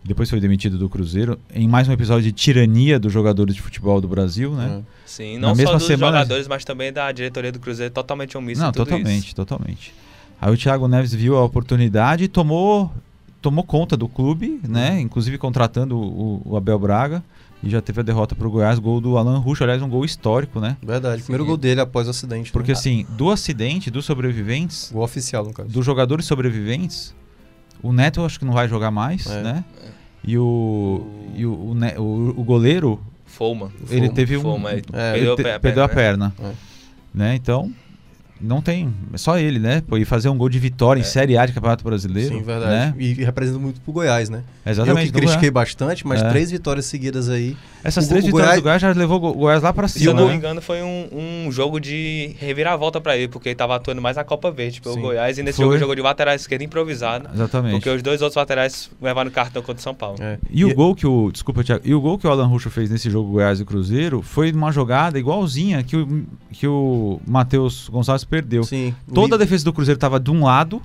[0.05, 4.01] depois foi demitido do Cruzeiro, em mais um episódio de tirania dos jogadores de futebol
[4.01, 4.81] do Brasil, né?
[4.81, 4.93] É.
[5.07, 8.65] Sim, não mesma só dos semana- jogadores, mas também da diretoria do Cruzeiro totalmente omissa
[8.65, 9.35] Não, totalmente, isso.
[9.37, 9.95] totalmente.
[10.41, 12.91] Aí o Thiago Neves viu a oportunidade e tomou,
[13.41, 14.99] tomou conta do clube, né?
[15.01, 17.23] Inclusive contratando o, o Abel Braga.
[17.65, 20.59] E já teve a derrota pro Goiás, gol do Alan Rucho, aliás, um gol histórico,
[20.59, 20.77] né?
[20.83, 21.23] Verdade.
[21.23, 21.49] Primeiro Sim.
[21.49, 22.51] gol dele após o acidente.
[22.51, 22.77] Porque né?
[22.77, 25.69] assim, do acidente, dos sobreviventes, Gol oficial, no caso.
[25.69, 27.15] dos jogadores sobreviventes,
[27.83, 29.43] o Neto eu acho que não vai jogar mais, É.
[29.43, 29.65] né?
[30.25, 33.73] E o, e o, o, Ne- o- o goleiro, Foma.
[33.91, 34.15] ele Foma.
[34.15, 34.43] teve um.
[34.43, 36.51] Foma, ele É, ele perdeu, te- a, perdeu a perna, perna.
[36.53, 36.55] É.
[37.13, 37.35] Né?
[37.35, 37.73] Então,
[38.43, 38.93] não tem.
[39.13, 39.83] É só ele, né?
[39.87, 41.07] Pô, e fazer um gol de vitória em É.
[41.07, 42.35] Série A de Campeonato Brasileiro.
[42.35, 42.71] Sim, verdade.
[42.71, 42.95] Né?
[42.99, 44.43] E representa muito pro Goiás, né?
[44.67, 44.99] Exatamente.
[45.01, 45.69] eu que do critiquei Goiás.
[45.71, 46.29] bastante, mas É.
[46.29, 47.57] três vitórias seguidas aí.
[47.85, 49.99] Essas o- três o vitórias Goiás- do Goiás já levou o Goiás lá pra Se
[50.01, 50.11] cima.
[50.11, 50.31] eu não né?
[50.33, 54.17] me engano, foi um, um jogo de reviravolta pra ele, porque ele tava atuando mais
[54.17, 55.01] na Copa Verde pelo Sim.
[55.01, 55.39] Goiás.
[55.39, 55.65] E nesse Foi.
[55.65, 57.29] jogo ele jogou de lateral esquerdo improvisado.
[57.35, 57.73] Exatamente.
[57.73, 60.17] Porque os dois outros laterais levaram cartão contra o São Paulo.
[60.21, 60.39] É.
[60.51, 61.31] E o gol que o.
[61.33, 61.83] Desculpa, Thiago.
[61.85, 64.71] E o gol que o Alan Russo fez nesse jogo Goiás e Cruzeiro foi numa
[64.71, 68.65] jogada igualzinha que o, que o Matheus Gonçalves perdeu.
[68.65, 68.95] Sim.
[69.13, 70.81] Toda a defesa do Cruzeiro tava de um lado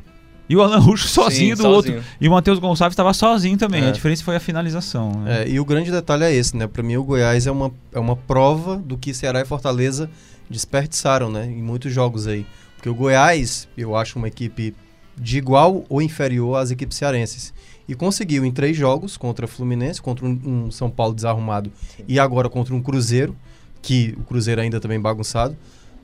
[0.49, 1.95] e o Alan Russo sozinho Sim, do sozinho.
[1.95, 2.11] outro.
[2.19, 3.83] E o Matheus Gonçalves estava sozinho também.
[3.85, 3.87] É.
[3.87, 5.11] A diferença foi a finalização.
[5.21, 5.43] né?
[5.43, 6.67] É, e o grande detalhe é esse, né?
[6.67, 10.09] Pra mim, o Goiás é uma, é uma prova do que Ceará e Fortaleza
[10.49, 11.45] desperdiçaram, né?
[11.45, 12.45] Em muitos jogos aí.
[12.75, 14.75] Porque o Goiás, eu acho uma equipe
[15.17, 17.53] de igual ou inferior às equipes cearenses.
[17.87, 21.71] E conseguiu em três jogos contra o Fluminense, contra um, um São Paulo desarrumado
[22.07, 23.33] e agora contra um Cruzeiro,
[23.81, 25.55] que o Cruzeiro ainda também bagunçado,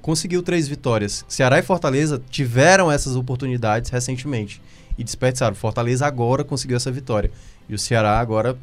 [0.04, 1.26] conseguiu três vitórias.
[1.30, 4.62] Ceará e Fortaleza tiveram essas oportunidades recentemente
[4.98, 5.56] e desperdiçaram.
[5.56, 7.32] Fortaleza agora conseguiu essa vitória.
[7.70, 8.58] E o Ceará agora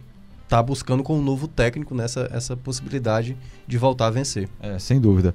[0.45, 4.51] está buscando com um novo técnico nessa essa possibilidade de voltar a vencer.
[4.61, 5.35] É, sem dúvida.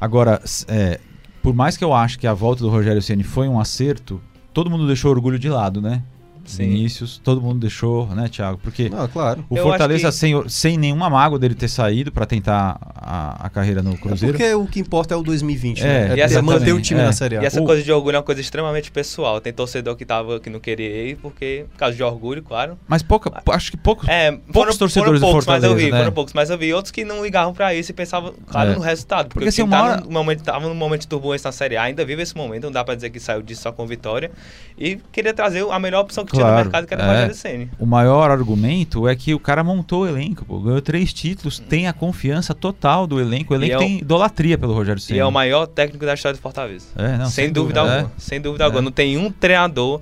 [0.00, 0.98] Agora, é,
[1.42, 4.22] por mais que eu ache que a volta do Rogério Ceni foi um acerto,
[4.54, 6.02] todo mundo deixou orgulho de lado, né?
[6.44, 6.64] Sim.
[6.68, 8.58] Vinícius, todo mundo deixou, né, Thiago?
[8.62, 9.44] Porque Não, claro.
[9.48, 13.50] o Eu Fortaleza, que- sem, sem nenhuma mágoa dele ter saído para tentar a, a
[13.50, 14.36] carreira no É Cruzeiro.
[14.36, 16.00] porque o que importa é o 2020, É, né?
[16.00, 17.04] É e ter- essa manter o time é.
[17.04, 17.42] na Série A.
[17.42, 19.40] E essa O- coisa de orgulho é uma coisa extremamente pessoal.
[19.40, 22.78] Tem torcedor que, tava, que não queria ir, porque, por causa de orgulho, claro.
[22.88, 24.08] Mas pouca, acho que poucos.
[24.08, 25.98] É, Poucos torcedores do poucos, mas eu Fortaleza, vi, né?
[25.98, 28.74] foram poucos, mas eu vi outros que não ligavam pra isso e pensavam, claro, É.
[28.74, 29.28] no resultado.
[29.28, 31.82] Porque, Porque, assim, uma tá num momento, tava num momento de turbulência na Série A,
[31.84, 34.30] ainda vive esse momento, não dá pra dizer que saiu disso só com vitória.
[34.78, 37.10] E queria trazer a melhor opção que tinha Claro, no mercado, que era o é.
[37.12, 37.70] Rogério Ceni.
[37.78, 41.86] O maior argumento é que o cara montou o elenco, pô, ganhou três títulos, tem
[41.88, 43.52] a confiança total do elenco.
[43.52, 45.18] O elenco é o- tem idolatria pelo Rogério Ceni.
[45.18, 46.86] E é o maior técnico da história do Fortaleza.
[46.96, 47.82] É, não, sem, dúvida, é.
[47.82, 48.12] alguma.
[48.18, 48.66] Sem dúvida É.
[48.66, 48.82] alguma.
[48.82, 50.00] Não tem um treinador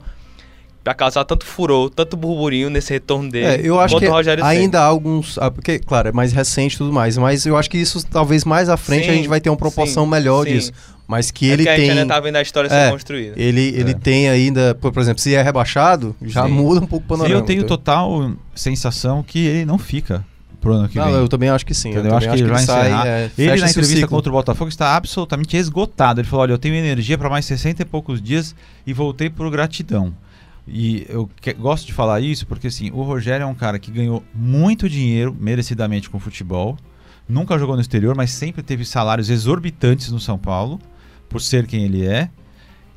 [0.83, 3.47] pra causar tanto furor, tanto burburinho nesse retorno dele.
[3.47, 4.15] É, eu acho que o
[4.45, 5.37] ainda há alguns.
[5.39, 8.45] ah, Porque, claro, é mais recente e tudo mais, mas eu acho que isso talvez
[8.45, 10.53] mais à frente Sim, a gente vai ter uma proporção sim, melhor sim.
[10.55, 10.73] disso.
[11.11, 11.99] Mas que É ele que a gente tem.
[11.99, 13.35] ainda tá vendo a história É, ser construída.
[13.37, 13.95] Ele, ele É.
[13.95, 16.53] tem ainda, por por exemplo, se é rebaixado, já Sim.
[16.53, 17.35] muda um pouco o E panorama.
[17.35, 20.25] eu tenho total sensação que ele não fica
[20.61, 21.15] pro ano que Não, vem.
[21.15, 21.89] eu também acho que sim.
[21.91, 22.13] Entendeu?
[22.13, 23.07] Eu acho que ele vai encerrar.
[23.07, 24.09] é, Ele, na entrevista ciclo.
[24.09, 26.21] contra o Botafogo, está absolutamente esgotado.
[26.21, 28.55] Ele falou: Olha, eu tenho energia para mais 60 e poucos dias
[28.87, 30.15] e voltei por gratidão.
[30.69, 33.91] E eu que- gosto de falar isso porque assim, o Rogério é um cara que
[33.91, 36.77] ganhou muito dinheiro merecidamente com o futebol.
[37.29, 40.79] Nunca jogou no exterior, mas sempre teve salários exorbitantes no São Paulo,
[41.31, 42.29] por ser quem ele é.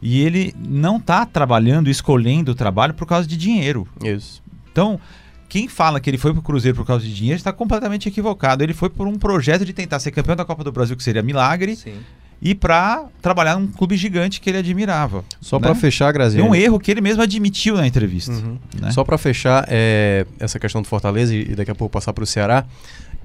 [0.01, 3.87] E ele não tá trabalhando, escolhendo o trabalho por causa de dinheiro.
[4.03, 4.43] Isso.
[4.69, 4.99] Então,
[5.47, 8.61] quem fala que ele foi pro Cruzeiro por causa de dinheiro está completamente equivocado.
[8.63, 11.21] Ele foi por um projeto de tentar ser campeão da Copa do Brasil, que seria
[11.23, 11.93] milagre, Sim.
[12.41, 15.23] e para trabalhar num clube gigante que ele admirava.
[15.39, 15.61] Só né?
[15.67, 16.49] pra fechar, E Graziano.
[16.49, 18.33] um erro que ele mesmo admitiu na entrevista.
[18.33, 18.57] Uhum.
[18.81, 18.91] né?
[18.91, 22.25] Só pra fechar é, essa questão do Fortaleza e e daqui a pouco passar pro
[22.25, 22.65] Ceará,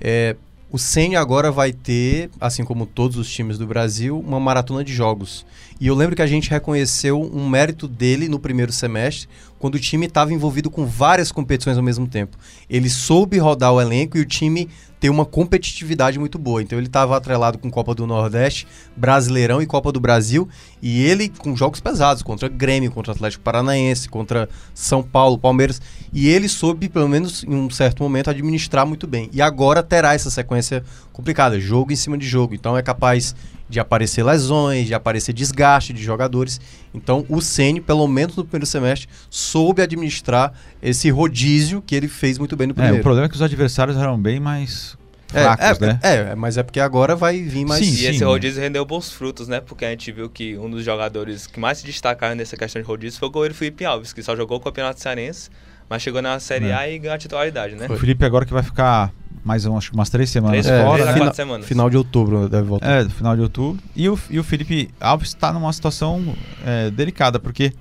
[0.01, 0.37] é,
[0.71, 4.93] o Ceni agora vai ter, assim como todos os times do Brasil, uma maratona de
[4.93, 5.47] jogos.
[5.81, 9.79] E eu lembro que a gente reconheceu um mérito dele no primeiro semestre, quando o
[9.79, 12.37] time estava envolvido com várias competições ao mesmo tempo.
[12.69, 14.69] Ele soube rodar o elenco e o time
[15.01, 16.63] ter uma competitividade muito boa.
[16.63, 20.49] Então ele estava atrelado com Copa do Nordeste, Brasileirão e Copa do Brasil,
[20.83, 25.81] e ele com jogos pesados contra Grêmio, contra Atlético Paranaense, contra São Paulo, Palmeiras,
[26.13, 29.31] e ele soube pelo menos em um certo momento administrar muito bem.
[29.33, 32.55] E agora terá essa sequência complicada, jogo em cima de jogo.
[32.55, 33.35] Então é capaz
[33.69, 36.61] de aparecer lesões, de aparecer desgaste de jogadores.
[36.95, 40.53] Então o Ceni, pelo menos no primeiro semestre, soube administrar
[40.83, 42.99] esse rodízio que ele fez muito bem no É, primeiro.
[42.99, 44.97] o problema é que os adversários eram bem mais
[45.35, 46.01] É, fracos, é, né?
[46.03, 47.85] é, é, mas é porque agora vai vir mais.
[47.85, 48.27] Sim, E esse né?
[48.27, 49.61] rodízio rendeu bons frutos, né?
[49.61, 52.89] Porque a gente viu que um dos jogadores que mais se destacaram nessa questão de
[52.89, 55.51] rodízio foi o goleiro Felipe Alves, que só jogou o Campeonato Cearense,
[55.91, 56.75] mas chegou na Série É.
[56.75, 57.87] A e ganhou a titularidade, né?
[57.91, 59.13] O Felipe agora que vai ficar
[59.45, 61.19] mais um, acho que umas três semanas Três, É, fora, três a né?
[61.21, 61.67] final, semanas.
[61.67, 62.87] final de outubro deve voltar.
[62.91, 63.83] É, final de outubro.
[63.97, 67.73] E o, e o Felipe Alves está numa situação é, delicada, porque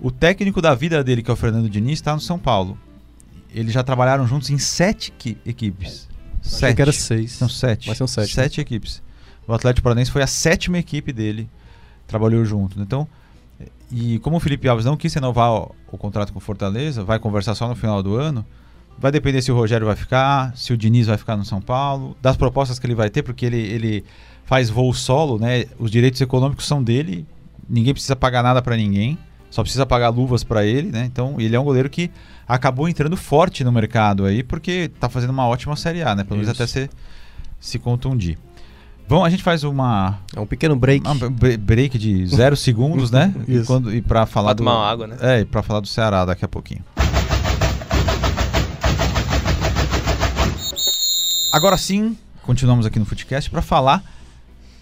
[0.00, 2.78] o técnico da vida dele, que é o Fernando Diniz, está no São Paulo.
[3.52, 6.08] Eles já trabalharam juntos em sete equi- equipes.
[6.42, 6.76] Achei Sete.
[6.76, 7.32] que era seis.
[7.32, 7.88] São sete.
[7.88, 9.02] Mas são sete, Sete equipes.
[9.46, 11.48] O Atlético Paranaense foi a sétima equipe dele.
[12.06, 12.80] Trabalhou junto.
[12.80, 13.06] Então,
[13.90, 17.18] e como o Felipe Alves não quis renovar o, o contrato com o Fortaleza, vai
[17.18, 18.46] conversar só no final do ano.
[19.00, 22.14] Vai depender se o Rogério vai ficar, se o Diniz vai ficar no São Paulo,
[22.20, 24.04] das propostas que ele vai ter, porque ele, ele
[24.44, 25.64] faz voo solo, né?
[25.78, 27.26] Os direitos econômicos são dele,
[27.68, 29.16] ninguém precisa pagar nada para ninguém,
[29.50, 31.04] só precisa pagar luvas para ele, né?
[31.06, 32.10] Então, ele é um goleiro que
[32.46, 36.22] acabou entrando forte no mercado aí, porque tá fazendo uma ótima Série A, né?
[36.22, 36.90] Pelo menos até se,
[37.58, 38.38] se contundir.
[39.08, 41.02] Bom, a gente faz uma, É um pequeno break.
[41.58, 43.34] break de zero segundos, né?
[43.48, 43.66] E, Isso.
[43.66, 45.16] quando, e para falar Pra do tomar uma água, né?
[45.20, 46.84] É, e para falar do Ceará daqui a pouquinho.
[51.52, 54.02] Agora sim, continuamos aqui no Footcast para falar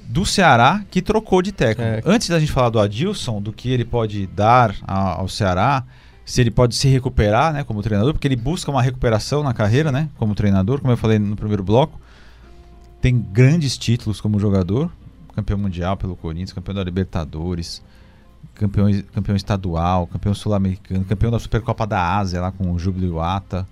[0.05, 1.83] do Ceará que trocou de técnico.
[1.91, 2.03] É.
[2.05, 5.85] Antes da gente falar do Adilson, do que ele pode dar a- ao Ceará,
[6.25, 9.91] se ele pode se recuperar, né, como treinador, porque ele busca uma recuperação na carreira,
[9.91, 11.99] né, como treinador, como eu falei no primeiro bloco.
[13.01, 14.91] Tem grandes títulos como jogador,
[15.35, 17.81] campeão mundial pelo Corinthians, campeão da Libertadores,
[18.55, 23.67] campeão, campeão estadual, campeão sul-americano, campeão da Supercopa da Ásia lá com o Júbilo Iwata.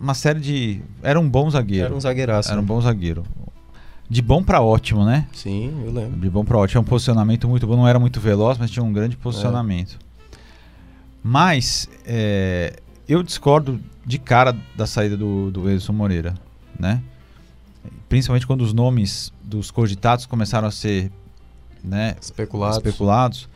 [0.00, 0.80] Uma série de.
[1.02, 1.86] Era um bom zagueiro.
[1.86, 2.50] Era um zagueiraço.
[2.50, 3.24] Era um bom zagueiro.
[4.08, 5.26] De bom pra ótimo, né?
[5.32, 6.20] Sim, eu lembro.
[6.20, 6.80] De bom pra ótimo.
[6.82, 7.76] Um posicionamento muito bom.
[7.76, 9.98] Não era muito veloz, mas tinha um grande posicionamento.
[11.22, 12.76] Mas é,
[13.08, 16.34] eu discordo de cara da saída do, do Edson Moreira,
[16.78, 17.02] né?
[18.08, 21.10] Principalmente quando os nomes dos cogitados começaram a ser
[21.82, 22.76] né, Especulado.
[22.76, 23.48] especulados.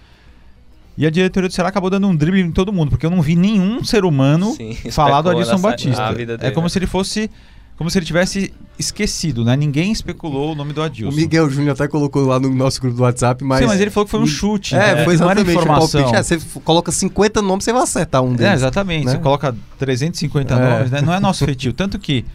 [1.00, 3.22] E a diretoria do Ceará acabou dando um drible em todo mundo, porque eu não
[3.22, 6.14] vi nenhum ser humano Sim, falar do Adilson Batista.
[6.42, 6.68] É como né?
[6.68, 7.30] se ele fosse.
[7.74, 9.56] Como se ele tivesse esquecido, né?
[9.56, 11.16] Ninguém especulou o nome do O Adilson.
[11.16, 13.60] Miguel Júnior até colocou lá no nosso grupo do WhatsApp, mas.
[13.60, 14.74] Sim, mas ele falou que foi um chute.
[14.74, 15.04] É, né?
[15.04, 16.02] foi não exatamente um informação.
[16.02, 16.18] palpite.
[16.18, 18.52] É, você coloca 50 nomes, você vai acertar um É, deles.
[18.56, 19.06] exatamente.
[19.06, 19.12] né?
[19.12, 20.70] Você coloca 350 É.
[20.70, 21.00] nomes, né?
[21.00, 21.72] Não é nosso feitio.
[21.72, 22.26] Tanto que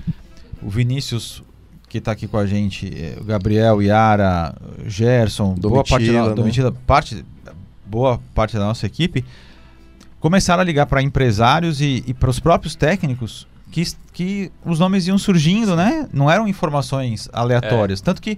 [0.60, 1.44] o Vinícius,
[1.88, 4.56] que tá aqui com a gente, é, o Gabriel, Yara,
[4.88, 6.34] Gerson, boa parte da, Domitila, né?
[6.36, 7.24] Domitila, parte,
[7.86, 9.24] boa parte da nossa equipe,
[10.20, 15.08] começaram a ligar para empresários e, e para os próprios técnicos que, que os nomes
[15.08, 16.08] iam surgindo, né?
[16.14, 18.02] Não eram informações aleatórias.
[18.02, 18.38] Tanto que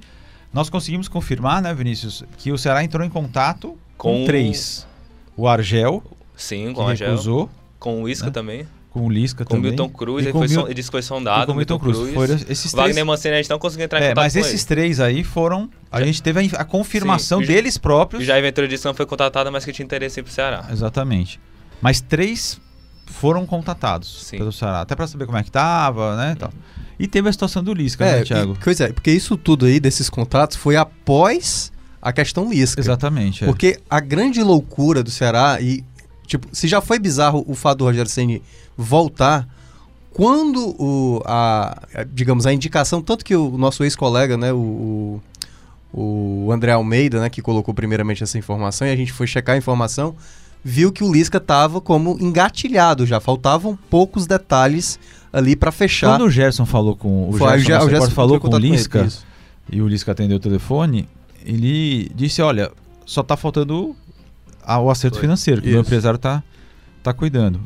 [0.54, 4.88] nós conseguimos confirmar, né, Vinícius, que o Ceará entrou em contato com, Com- três.
[5.36, 6.04] O Argel,
[6.36, 8.32] Sim, com o Angel, recusou, com o Isca né?
[8.32, 9.72] também, com o Lisca com o também.
[9.72, 11.52] Milton Cruz, e ele, com foi o Mil- ele disse que foi e sondado, com
[11.54, 12.14] o Milton Cruz.
[12.14, 12.74] Foram esses três.
[12.74, 14.68] Wagner Mancini a gente não conseguiu entrar em É, contato mas com esses ele.
[14.68, 15.70] três aí foram.
[15.92, 18.22] A Já- gente teve a, a confirmação Sim, deles próprios.
[18.22, 20.24] E o Jair Ventura disse que não foi contratado, mas que tinha interesse em ir
[20.24, 20.66] pro Ceará.
[20.72, 21.40] Exatamente.
[21.82, 22.60] Mas três
[23.06, 24.38] foram contatados Sim.
[24.40, 24.82] pelo Ceará.
[24.82, 26.34] Até pra saber como é que tava, né?
[26.34, 26.52] e tal.
[27.00, 28.54] E teve a situação do Lisca, É, né, Thiago?
[28.54, 32.82] e- pois é, porque isso tudo aí, desses contratos, foi após a questão Lisca.
[32.82, 33.44] Exatamente.
[33.44, 33.48] é.
[33.48, 35.84] Porque a grande loucura do Ceará, e,
[36.28, 38.44] tipo, se já foi bizarro o fato do Rogério Ceni
[38.78, 39.48] voltar,
[40.12, 45.22] quando o, a, a- digamos, a indicação, tanto que o nosso ex-colega, né, o,
[45.94, 49.56] o, o André Almeida, né, que colocou primeiramente essa informação, e a gente foi checar
[49.56, 50.16] a informação,
[50.64, 55.00] viu que o Lisca estava como engatilhado já, faltavam poucos detalhes
[55.32, 56.10] ali para fechar.
[56.18, 58.60] Quando o Gerson falou com o Foi, Gerson, nosso repórter, falou entrou em com o
[58.68, 59.26] ele, Lisca isso.
[59.72, 61.08] e o Lisca atendeu o telefone,
[61.46, 62.72] ele disse: olha,
[63.06, 63.96] só tá faltando
[64.68, 65.22] a- o acerto Foi.
[65.22, 65.80] financeiro, que o Isso.
[65.80, 66.44] empresário tá,
[67.02, 67.60] tá cuidando.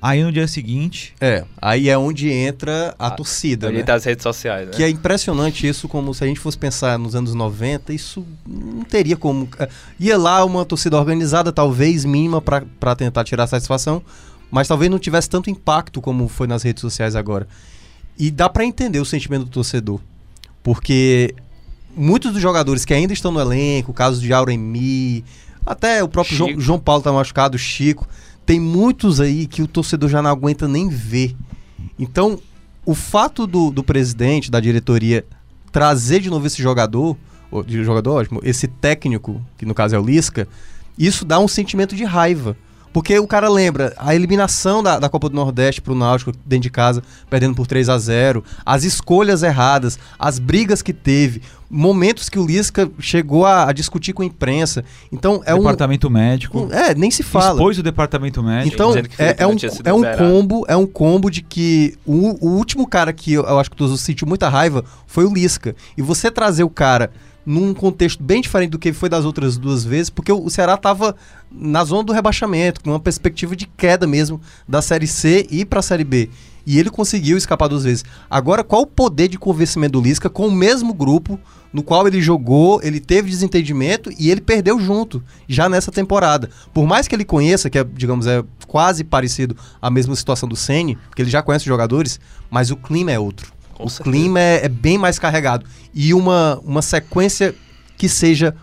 [0.00, 3.82] Aí no dia seguinte, É, aí é onde entra a Ah, torcida, Ali né?
[3.84, 4.72] das redes sociais, né?
[4.74, 8.82] Que é impressionante isso, como se a gente fosse pensar nos anos 90, isso não
[8.82, 9.48] teria como.
[9.60, 9.68] é,
[10.00, 14.02] Ia lá uma torcida organizada, talvez mínima, para tentar tirar satisfação,
[14.50, 17.46] mas talvez não tivesse tanto impacto como foi nas redes sociais agora.
[18.18, 20.00] E dá para entender o sentimento do torcedor,
[20.64, 21.32] porque
[21.96, 25.24] muitos dos jogadores que ainda estão no elenco, o caso de Auremi,
[25.64, 26.60] até o próprio João.
[26.60, 28.06] João Paulo tá machucado, Chico,
[28.44, 31.36] tem muitos aí que o torcedor já não aguenta nem ver.
[31.98, 32.38] Então,
[32.84, 35.24] o fato do, do presidente, da diretoria,
[35.70, 37.16] trazer de novo esse jogador,
[37.66, 40.48] de jogador ótimo, esse técnico, que no caso é o Lisca,
[40.98, 42.56] isso dá um sentimento de raiva.
[42.92, 46.70] Porque o cara lembra a eliminação da, da Copa do Nordeste pro Náutico dentro de
[46.70, 52.38] casa, perdendo por 3 a 0 as escolhas erradas, as brigas que teve, momentos que
[52.38, 54.84] o Lisca chegou a, a discutir com a imprensa.
[55.10, 55.58] Então é um.
[55.58, 57.52] departamento médico, um- É, nem se fala.
[57.54, 58.74] expôs o departamento médico.
[58.74, 60.86] Então, dizendo que o é, é não um, tinha sido é um combo, é um
[60.86, 64.28] combo de que o, o último cara que eu, eu acho que o Tuzo sentiu
[64.28, 65.74] muita raiva foi o Lisca.
[65.96, 67.10] E você trazer o cara
[67.44, 71.14] num contexto bem diferente do que foi das outras duas vezes, porque o, Ceará tava
[71.50, 75.80] na zona do rebaixamento, com uma perspectiva de queda mesmo da Série C e para
[75.80, 76.30] a Série B.
[76.64, 78.04] E ele conseguiu escapar duas vezes.
[78.30, 81.38] Agora, qual o poder de convencimento do Lisca com o mesmo grupo
[81.72, 86.50] no qual ele jogou, ele teve desentendimento e ele perdeu junto, já nessa temporada.
[86.72, 90.54] Por mais que ele conheça, que é, digamos, é quase parecido à mesma situação do
[90.54, 93.52] Ceni, porque ele já conhece os jogadores, mas o clima é outro.
[93.82, 94.16] Com o certeza.
[94.16, 95.66] clima é, é bem mais carregado.
[95.94, 97.54] E uma, uma sequência
[97.96, 98.54] que seja,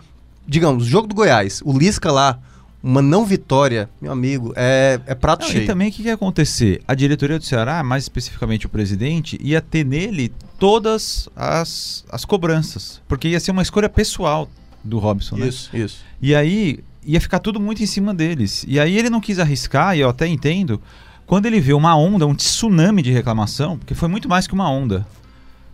[0.46, 2.38] digamos, jogo do Goiás, o Lisca lá,
[2.82, 5.64] uma não vitória, meu amigo, é, é prato Não, cheio.
[5.64, 6.82] e também o que, que ia acontecer?
[6.88, 13.00] A diretoria do Ceará, mais especificamente o presidente, ia ter nele todas as, as cobranças.
[13.06, 14.48] Porque ia ser uma escolha pessoal
[14.82, 15.48] do Robson, né?
[15.48, 15.98] Isso, isso.
[16.22, 18.64] E aí ia ficar tudo muito em cima deles.
[18.66, 20.80] E aí ele não quis arriscar, e eu até entendo,
[21.30, 24.68] quando ele vê uma onda, um tsunami de reclamação, porque foi muito mais que uma
[24.68, 25.06] onda.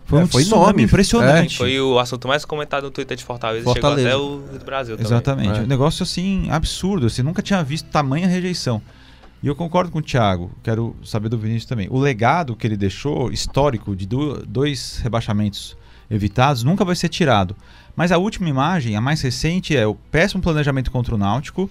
[0.05, 0.83] Foi É, um foi enorme.
[0.83, 1.57] impressionante.
[1.57, 4.07] Foi o assunto mais comentado no Twitter de Fortaleza, Fortaleza.
[4.11, 5.11] chegou até o Brasil também.
[5.11, 5.59] Exatamente.
[5.59, 5.61] É.
[5.63, 7.09] Um negócio assim, absurdo.
[7.09, 8.81] Você nunca tinha visto tamanha rejeição.
[9.41, 11.87] E eu concordo com o Thiago, quero saber do Vinícius também.
[11.89, 15.75] O legado que ele deixou, histórico, de do- dois rebaixamentos
[16.09, 17.55] evitados, nunca vai ser tirado.
[17.95, 21.67] Mas a última imagem, a mais recente, é o péssimo planejamento contra o Náutico,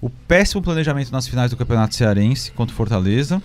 [0.00, 3.42] o péssimo planejamento nas finais do Campeonato Cearense contra o Fortaleza,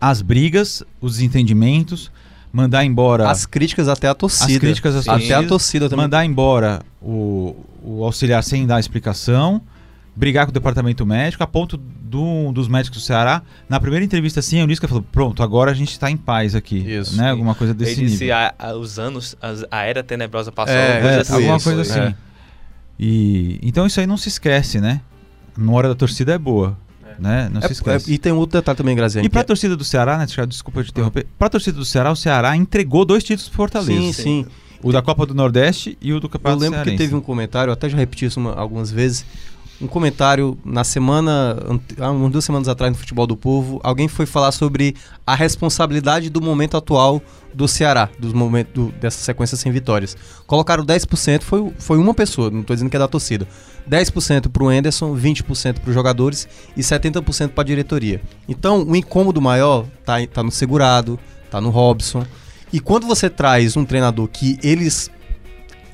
[0.00, 2.10] as brigas, os desentendimentos,
[2.52, 4.52] mandar embora As críticas até a torcida.
[4.52, 5.08] as críticas às.
[5.08, 6.04] Até a torcida também.
[6.04, 9.60] mandar embora o, o auxiliar sem dar explicação,
[10.16, 14.40] brigar com o departamento médico, a ponto do, dos médicos do Ceará, na primeira entrevista
[14.40, 17.16] assim, o Lisca falou, pronto, agora a gente está em paz aqui, Isso.
[17.16, 17.30] né?
[17.30, 18.36] Alguma coisa desse Ele disse nível.
[18.36, 20.74] a, a- os anos, as- a era tenebrosa passou.
[20.74, 22.00] É, alguma coisa É, assim, alguma isso, coisa assim.
[22.00, 22.14] É.
[22.98, 25.00] E, então isso aí não se esquece, né?
[25.56, 26.76] Na hora da torcida é boa,
[27.18, 27.50] né?
[27.52, 28.10] Não se É- esquece.
[28.10, 29.26] é- e tem um outro detalhe também, Graziani.
[29.26, 30.26] E pra que é- torcida do Ceará, né?
[30.26, 31.26] Thiago, Desculpa te interromper.
[31.38, 33.92] Pra torcida do Ceará, o Ceará entregou dois títulos pro Fortaleza.
[33.92, 34.46] Sim, sim.
[34.82, 37.04] O da Copa do Nordeste e o do Eu Campeonato lembro que Cearense.
[37.04, 39.26] teve um comentário, eu até já repeti isso uma- algumas vezes.
[39.80, 41.56] Um comentário na semana,
[41.98, 44.94] há umas duas semanas atrás no Futebol do Povo, alguém foi falar sobre
[45.26, 47.22] a responsabilidade do momento atual
[47.54, 50.14] do Ceará, dos momentos do- dessa sequência sem vitórias.
[50.46, 53.48] Colocaram 10%, foi, foi uma pessoa, não estou dizendo que é da torcida.
[53.88, 58.20] 10% para o Enderson, 20% para os jogadores e 70% para a diretoria.
[58.46, 61.18] Então, o incômodo maior tá, tá no segurado,
[61.50, 62.26] tá no Robson.
[62.70, 65.10] E quando você traz um treinador que eles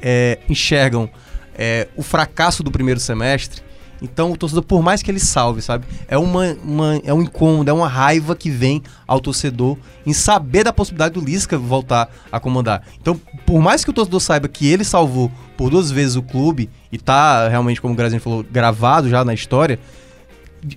[0.03, 1.09] é, enxergam
[1.57, 3.65] é, o fracasso do primeiro semestre,
[4.03, 5.87] então o torcedor, por mais que ele salve, sabe?
[6.07, 10.65] É, uma, uma- é um incômodo, é uma raiva que vem ao torcedor em saber
[10.65, 12.83] da possibilidade do Lisca voltar a comandar.
[13.01, 16.69] Então, por mais que o torcedor saiba que ele salvou por duas vezes o clube
[16.93, 19.79] e tá realmente, como o Grazinho falou, gravado já na história,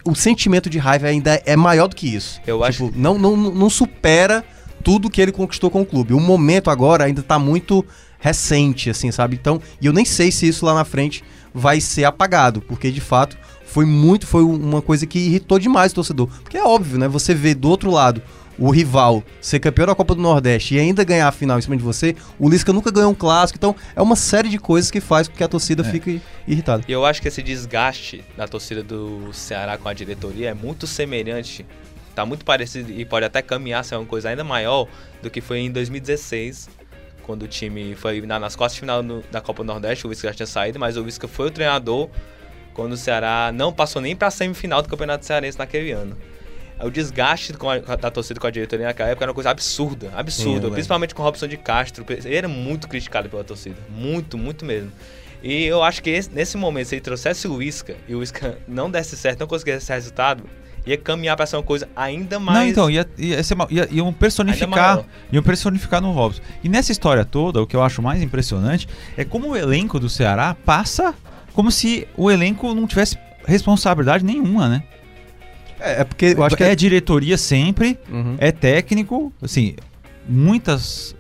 [0.06, 2.40] o sentimento de raiva ainda é maior do que isso.
[2.46, 4.44] Eu acho Tipo, não, não, não supera
[4.84, 6.14] tudo que ele conquistou com o clube.
[6.14, 7.86] O momento agora ainda tá muito
[8.20, 9.38] recente, assim, sabe?
[9.40, 13.02] Então, e eu nem sei se isso lá na frente vai ser apagado, porque de
[13.02, 16.28] fato foi muito, foi uma coisa que irritou demais o torcedor.
[16.42, 17.08] Porque é óbvio, né?
[17.08, 18.22] Você vê do outro lado
[18.58, 21.78] o rival ser campeão da Copa do Nordeste e ainda ganhar a final em cima
[21.78, 25.00] de você, o Lisca nunca ganhou um clássico, então é uma série de coisas que
[25.00, 25.86] faz com que a torcida É.
[25.90, 26.84] fique irritada.
[26.86, 30.86] E eu acho que esse desgaste da torcida do Ceará com a diretoria é muito
[30.86, 31.66] semelhante,
[32.14, 34.88] tá muito parecido e pode até caminhar ser uma coisa ainda maior
[35.24, 36.68] do que foi em 2016,
[37.30, 40.10] quando o time foi na- nas quartas de final no- da Copa do Nordeste, o
[40.10, 42.10] Visca já tinha saído, mas o Visca foi o treinador
[42.74, 46.18] quando o Ceará não passou nem pra semifinal do Campeonato Cearense naquele ano.
[46.84, 47.54] O desgaste
[47.86, 50.72] a- da torcida com a diretoria naquela época era uma coisa absurda, Sim, absurda, lembro.
[50.72, 52.04] principalmente com o Robson de Castro.
[52.10, 54.92] Ele era muito criticado pela torcida, muito, muito mesmo.
[55.44, 58.58] E eu acho que esse- nesse momento, se ele trouxesse o Isca e o Isca
[58.68, 60.44] não desse certo, não conseguisse esse resultado,
[60.90, 62.58] ia caminhar pra ser uma coisa ainda mais.
[62.60, 65.04] Não, então, ia, ia, ser ia- iam Ainda personificar.
[65.32, 66.42] Iam personificar no Robson.
[66.64, 70.10] E nessa história toda, o que eu acho mais impressionante é como o elenco do
[70.10, 71.14] Ceará passa
[71.54, 74.84] como se o elenco não tivesse responsabilidade nenhuma, né?
[75.80, 76.76] É, é porque eu acho que é é.
[76.76, 78.36] diretoria sempre, Uhum.
[78.38, 79.76] é técnico, assim,
[80.28, 81.16] muitas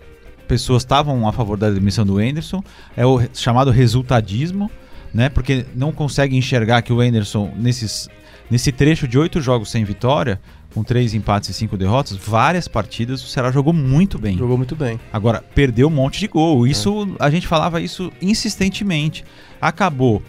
[0.47, 2.63] pessoas estavam a favor da demissão do Anderson,
[2.95, 4.69] é o chamado resultadismo,
[5.13, 5.29] né?
[5.29, 8.09] Porque não consegue enxergar que o Anderson, nesses,
[8.49, 10.39] nesse trecho de oito jogos sem vitória,
[10.73, 14.37] com três empates e cinco derrotas, várias partidas, o Ceará jogou muito bem.
[14.37, 14.99] Jogou muito bem.
[15.11, 16.67] Agora, perdeu um monte de gol.
[16.67, 19.23] Isso, a gente falava isso insistentemente.
[19.59, 20.21] Acabou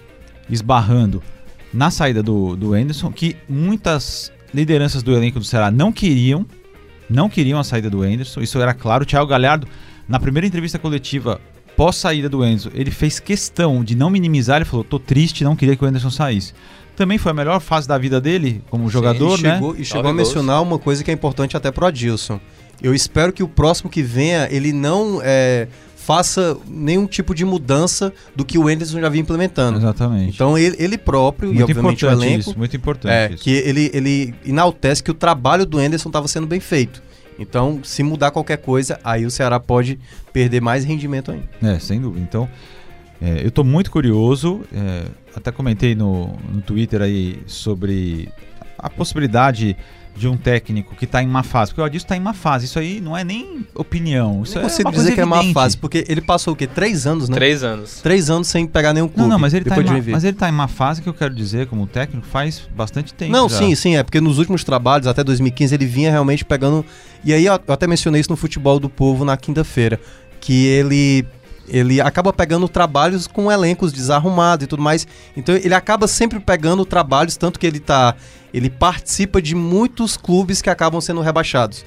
[0.49, 1.23] esbarrando
[1.73, 6.45] na saída do, do Anderson, que muitas lideranças do elenco do Ceará não queriam,
[7.09, 8.41] não queriam a saída do Anderson.
[8.41, 9.05] Isso era claro.
[9.05, 9.67] O Thiago Galhardo,
[10.09, 11.41] na primeira entrevista coletiva
[11.77, 14.57] pós saída do Anderson, ele fez questão de não minimizar.
[14.57, 16.53] Ele falou: tô triste, não queria que o Anderson saísse.
[17.01, 19.55] Também foi a melhor fase da vida dele como jogador, e né?
[19.55, 20.29] chegou, e chegou a Nove gols.
[20.29, 22.39] mencionar uma coisa que é importante até pro Adilson.
[22.83, 28.13] Eu espero que o próximo que venha, ele não é, faça nenhum tipo de mudança
[28.37, 29.79] do que o Anderson já vinha implementando.
[29.79, 30.35] Exatamente.
[30.35, 33.43] Então ele, ele próprio e muito obviamente o importante elenco isso, muito importante é, isso.
[33.43, 37.03] que ele, ele enaltece que o trabalho do Anderson estava sendo bem feito.
[37.39, 39.99] Então, se mudar qualquer coisa, aí o Ceará pode
[40.35, 41.49] perder mais rendimento ainda.
[41.63, 42.23] É, sem dúvida.
[42.23, 42.47] Então,
[43.23, 44.61] é, eu tô muito curioso.
[44.71, 48.29] é, até comentei no, no Twitter aí sobre
[48.79, 49.77] a possibilidade
[50.17, 51.71] de um técnico que tá em má fase.
[51.71, 52.67] Porque o Adilson tá em má fase.
[52.67, 54.43] Isso aí não é nem opinião.
[54.43, 55.55] Isso não é consigo uma dizer coisa que é má evidente.
[55.55, 56.67] fase, porque ele passou o quê?
[56.67, 57.35] Três anos, né?
[57.35, 58.01] Três anos.
[58.03, 59.23] Três anos sem pegar nenhum clube.
[59.23, 60.13] Não, não, mas ele, tá depois em má, Joinville.
[60.13, 63.33] mas ele tá em má fase que eu quero dizer, como técnico, faz bastante tempo.
[63.33, 63.59] Não, já.
[63.59, 66.85] sim, sim, é porque nos últimos trabalhos, até 2015, ele vinha realmente pegando.
[67.25, 69.99] E aí eu até mencionei isso no Futebol do Povo na quinta-feira,
[70.41, 71.25] que ele
[71.71, 75.07] ele acaba pegando trabalhos com elencos desarrumados e tudo mais.
[75.37, 78.15] Então ele acaba sempre pegando trabalhos, tanto que ele tá.
[78.53, 81.85] Ele participa de muitos clubes que acabam sendo rebaixados.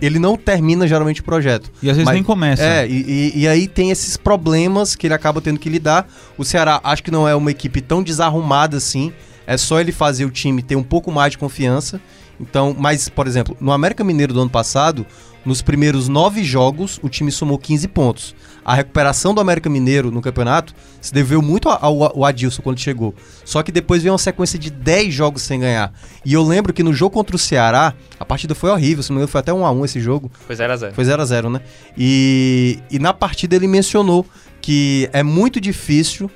[0.00, 1.70] Ele não termina geralmente o projeto.
[1.82, 2.62] E às vezes Mas- nem começa.
[2.62, 6.06] É, e, e- e aí tem esses problemas que ele acaba tendo que lidar.
[6.36, 9.12] O Ceará acho que não é uma equipe tão desarrumada assim.
[9.46, 12.00] É só ele fazer o time ter um pouco mais de confiança.
[12.40, 15.06] Então, mas, por exemplo, no América Mineiro do ano passado,
[15.44, 18.34] nos primeiros nove jogos, o time somou 15 pontos.
[18.64, 23.14] A recuperação do América Mineiro no campeonato se deveu muito ao, ao Adilson quando chegou.
[23.44, 25.92] Só que depois veio uma sequência de 10 jogos sem ganhar.
[26.24, 29.16] E eu lembro que no jogo contra o Ceará, a partida foi horrível, se não
[29.16, 30.30] me engano, foi até 1 a 1 esse jogo.
[30.46, 30.92] Foi 0x0.
[30.92, 31.60] Foi 0 a 0 né?
[31.98, 34.24] E, e na partida ele mencionou
[34.60, 36.30] que é muito difícil,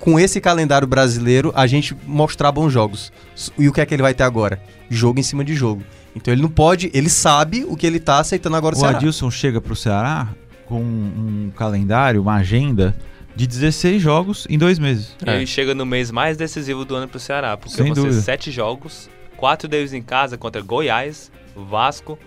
[0.00, 3.12] com esse calendário brasileiro, a gente mostrar bons jogos.
[3.56, 4.60] E o que é que ele vai ter agora?
[4.90, 5.82] Jogo em cima de jogo.
[6.14, 8.96] Então ele não pode, ele sabe o que ele tá aceitando agora o O Ceará.
[8.96, 10.28] Adilson chega pro Ceará
[10.68, 12.94] com um calendário, uma agenda
[13.34, 15.16] de 16 jogos em dois meses.
[15.24, 18.00] E ele chega no mês mais decisivo do ano pro Ceará, porque Sem vão ser
[18.02, 18.20] dúvida.
[18.20, 22.18] sete jogos, quatro deles em casa contra Goiás, Vasco,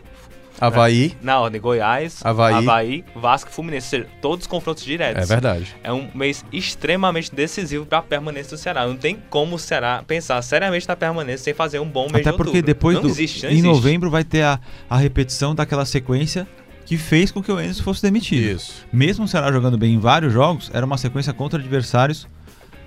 [0.60, 3.04] Havaí, na ordem Goiás, Havaí.
[3.15, 5.23] Vasco e Fluminense, ou seja, todos confrontos diretos.
[5.23, 5.75] é verdade.
[5.84, 8.86] É um mês extremamente decisivo para a permanência do Ceará.
[8.86, 12.32] Não tem como o Ceará pensar seriamente na permanência sem fazer um bom mês Até
[12.32, 12.65] de porque outubro.
[12.65, 13.67] depois não do, existe, não em existe.
[13.67, 16.47] novembro vai ter a, a repetição daquela sequência
[16.85, 18.55] que fez com que o Enzo fosse demitido.
[18.57, 18.85] Isso.
[18.91, 22.27] Mesmo o Ceará jogando bem em vários jogos, era uma sequência contra adversários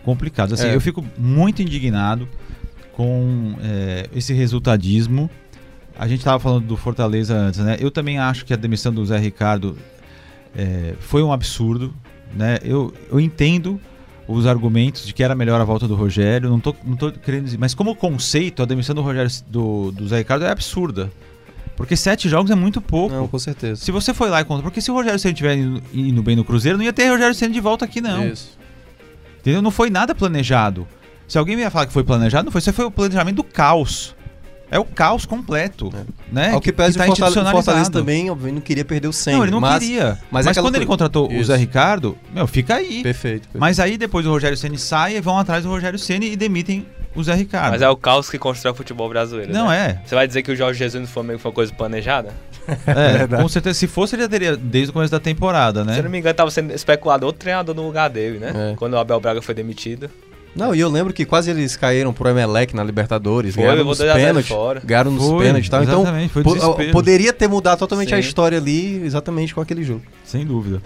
[0.04, 0.54] complicados.
[0.58, 0.74] Assim, É.
[0.74, 2.28] eu fico muito indignado
[2.92, 5.30] com é, esse resultadismo.
[5.98, 7.76] A gente estava falando do Fortaleza antes, né?
[7.80, 9.76] Eu também acho que a demissão do Zé Ricardo
[10.56, 11.94] é, foi um absurdo,
[12.34, 12.58] né?
[12.62, 13.80] Eu, eu entendo
[14.26, 17.44] os argumentos de que era melhor a volta do Rogério, não tô, não tô querendo
[17.44, 21.12] dizer, mas como conceito, a demissão do Rogério do, do Zé Ricardo é absurda.
[21.76, 23.14] Porque sete jogos é muito pouco.
[23.14, 23.76] Não, com certeza.
[23.76, 26.36] Se você foi lá e contra, porque se o Rogério Ceni estiver indo, indo bem
[26.36, 28.26] no Cruzeiro, não ia ter Rogério Ceni de volta aqui não.
[28.28, 28.56] Isso.
[29.40, 29.60] Entendeu?
[29.60, 30.86] Não foi nada planejado.
[31.26, 32.60] Se alguém me ia falar que foi planejado, não foi.
[32.60, 34.14] Isso foi o planejamento do caos.
[34.70, 35.92] É o caos completo,
[36.32, 36.50] né?
[36.50, 39.34] Ao que, pese tá o Fortaleza, o também, obviamente, não queria perder o 100.
[39.34, 39.78] Não, ele não mas...
[39.78, 40.18] queria.
[40.30, 41.44] mas Mas, é quando ele contratou o Isso.
[41.44, 43.02] Zé Ricardo, meu, fica aí.
[43.02, 43.02] Perfeito.
[43.02, 43.48] perfeito.
[43.58, 46.86] Mas aí depois o Rogério Ceni sai e vão atrás do Rogério Ceni e demitem
[47.14, 47.72] o Zé Ricardo.
[47.72, 49.52] Mas é o caos que constrói o futebol brasileiro.
[49.52, 49.98] Não né?
[50.02, 50.06] é.
[50.06, 52.32] Você vai dizer que o Jorge Jesus no Flamengo foi uma coisa planejada?
[52.86, 53.42] É, verdade.
[53.42, 53.78] com certeza.
[53.78, 55.92] Se fosse, ele já teria desde o começo da temporada, né?
[55.92, 58.72] Se eu não me engano, tava sendo especulado outro treinador no lugar dele, né?
[58.72, 58.76] É.
[58.76, 60.10] Quando o Abel Braga foi demitido.
[60.56, 63.98] Não, e eu lembro que quase eles caíram pro Emelec na Libertadores, Foi, ganharam nos
[63.98, 65.82] 2 a 0 pênaltis, ganharam nos Foi, pênaltis e tal.
[65.82, 66.04] Então,
[66.42, 68.28] po- poderia ter mudado totalmente a Sim.
[68.28, 70.02] história ali, exatamente com aquele jogo.
[70.24, 70.80] Sem dúvida.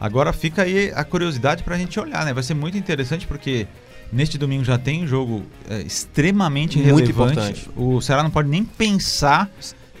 [0.00, 2.34] Agora fica aí a curiosidade pra gente olhar, né?
[2.34, 3.66] Vai ser muito interessante porque
[4.14, 7.10] neste domingo já tem um jogo é, extremamente Muito relevante.
[7.10, 7.70] importante.
[7.76, 9.50] O Ceará não pode nem pensar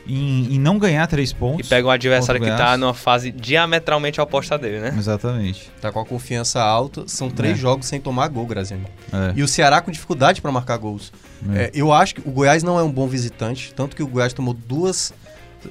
[0.06, 1.68] em, em não ganhar três E pontos.
[1.68, 2.80] pega um adversário que tá Goiás.
[2.80, 4.94] numa fase diametralmente oposta dele, né?
[4.98, 5.70] Exatamente.
[5.80, 7.04] Tá com a confiança alta.
[7.08, 7.60] São três É.
[7.60, 8.84] jogos sem tomar gol, Graziano.
[9.12, 9.32] É.
[9.34, 11.10] E o Ceará com dificuldade para marcar gols.
[11.54, 11.64] É.
[11.64, 14.32] É, eu acho que o Goiás não é um bom visitante, tanto que o Goiás
[14.34, 15.12] tomou duas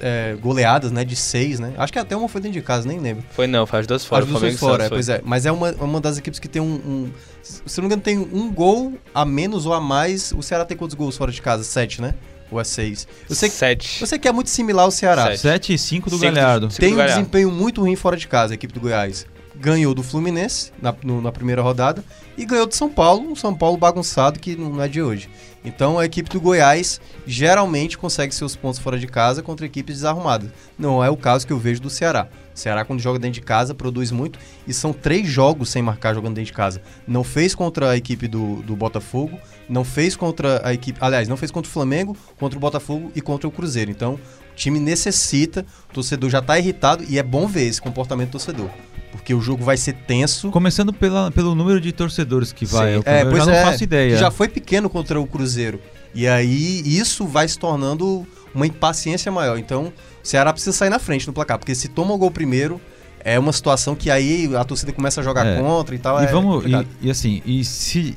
[0.00, 1.72] é, goleadas, né, de seis, né?
[1.76, 3.24] Acho que até uma foi dentro de casa, nem lembro.
[3.30, 4.22] Foi não, faz duas fora.
[4.22, 5.20] As duas Flamengo foi fora, é, pois é.
[5.24, 7.10] Mas é uma, uma das equipes que tem um, um-
[7.42, 10.32] Se não me engano, tem um gol a menos ou a mais.
[10.32, 11.62] O Ceará tem quantos gols fora de casa?
[11.64, 12.14] Sete, né?
[12.50, 13.08] Ou é seis?
[13.28, 14.00] Eu sei, que- Sete.
[14.00, 15.24] eu sei que é muito similar ao Ceará.
[15.28, 15.38] Sete.
[15.40, 16.70] 7 e 5 do Cinco do- Galhardo.
[16.70, 17.20] cinco Tem do um Galhardo.
[17.20, 19.26] desempenho muito ruim fora de casa, a equipe do Goiás.
[19.56, 22.04] Ganhou do Fluminense na, no- na primeira rodada
[22.36, 25.28] e ganhou do São Paulo, um São Paulo bagunçado que não é de hoje.
[25.64, 30.50] Então a equipe do Goiás geralmente consegue seus pontos fora de casa contra equipes desarrumadas.
[30.78, 32.28] Não é o caso que eu vejo do Ceará.
[32.54, 36.14] O Ceará, quando joga dentro de casa, produz muito e são três jogos sem marcar
[36.14, 36.82] jogando dentro de casa.
[37.06, 39.38] Não fez contra a equipe do, do Botafogo,
[39.68, 40.98] não fez contra a equipe.
[41.00, 43.90] Aliás, não fez contra o Flamengo, contra o Botafogo e contra o Cruzeiro.
[43.90, 44.20] Então,
[44.54, 48.70] time necessita, o torcedor já tá irritado e é bom ver esse comportamento do torcedor.
[49.12, 50.50] Porque o jogo vai ser tenso.
[50.50, 52.96] Começando pela, pelo número de torcedores que vai.
[52.96, 53.02] Sim.
[53.06, 54.16] É, eu pois já não é, faço ideia.
[54.16, 55.80] já foi pequeno contra o Cruzeiro.
[56.14, 59.58] E aí isso vai se tornando uma impaciência maior.
[59.58, 59.92] Então,
[60.22, 62.80] o Ceará precisa sair na frente no placar, porque se toma o gol primeiro,
[63.20, 65.58] é uma situação que aí a torcida começa a jogar É.
[65.60, 66.20] contra e tal.
[66.20, 66.64] E é vamos.
[66.66, 68.14] E, e assim, e se.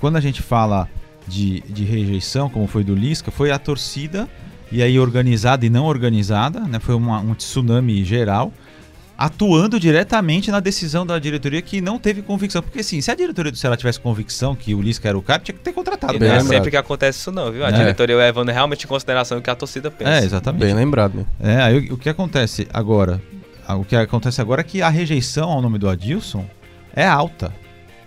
[0.00, 0.88] Quando a gente fala
[1.26, 4.28] de, de rejeição, como foi do Lisca, foi a torcida,
[4.70, 6.78] e aí organizada e não organizada, né?
[6.80, 8.52] Foi uma- um tsunami geral,
[9.18, 12.60] atuando diretamente na decisão da diretoria que não teve convicção.
[12.62, 15.38] Porque assim, se a diretoria do Ceará tivesse convicção que o Lisca era o cara,
[15.40, 16.14] tinha que ter contratado.
[16.16, 16.36] E não é né?
[16.38, 16.52] lembrado.
[16.54, 17.64] sempre que acontece isso não, viu?
[17.64, 17.72] A É.
[17.72, 20.10] diretoria levando realmente em consideração o que a torcida pensa.
[20.10, 20.60] É, exatamente.
[20.64, 21.54] Bem lembrado, né?
[21.54, 23.22] É, aí o, o que acontece agora?
[23.66, 26.44] Ah, O que acontece agora é que a rejeição ao nome do Adilson
[26.94, 27.52] é alta.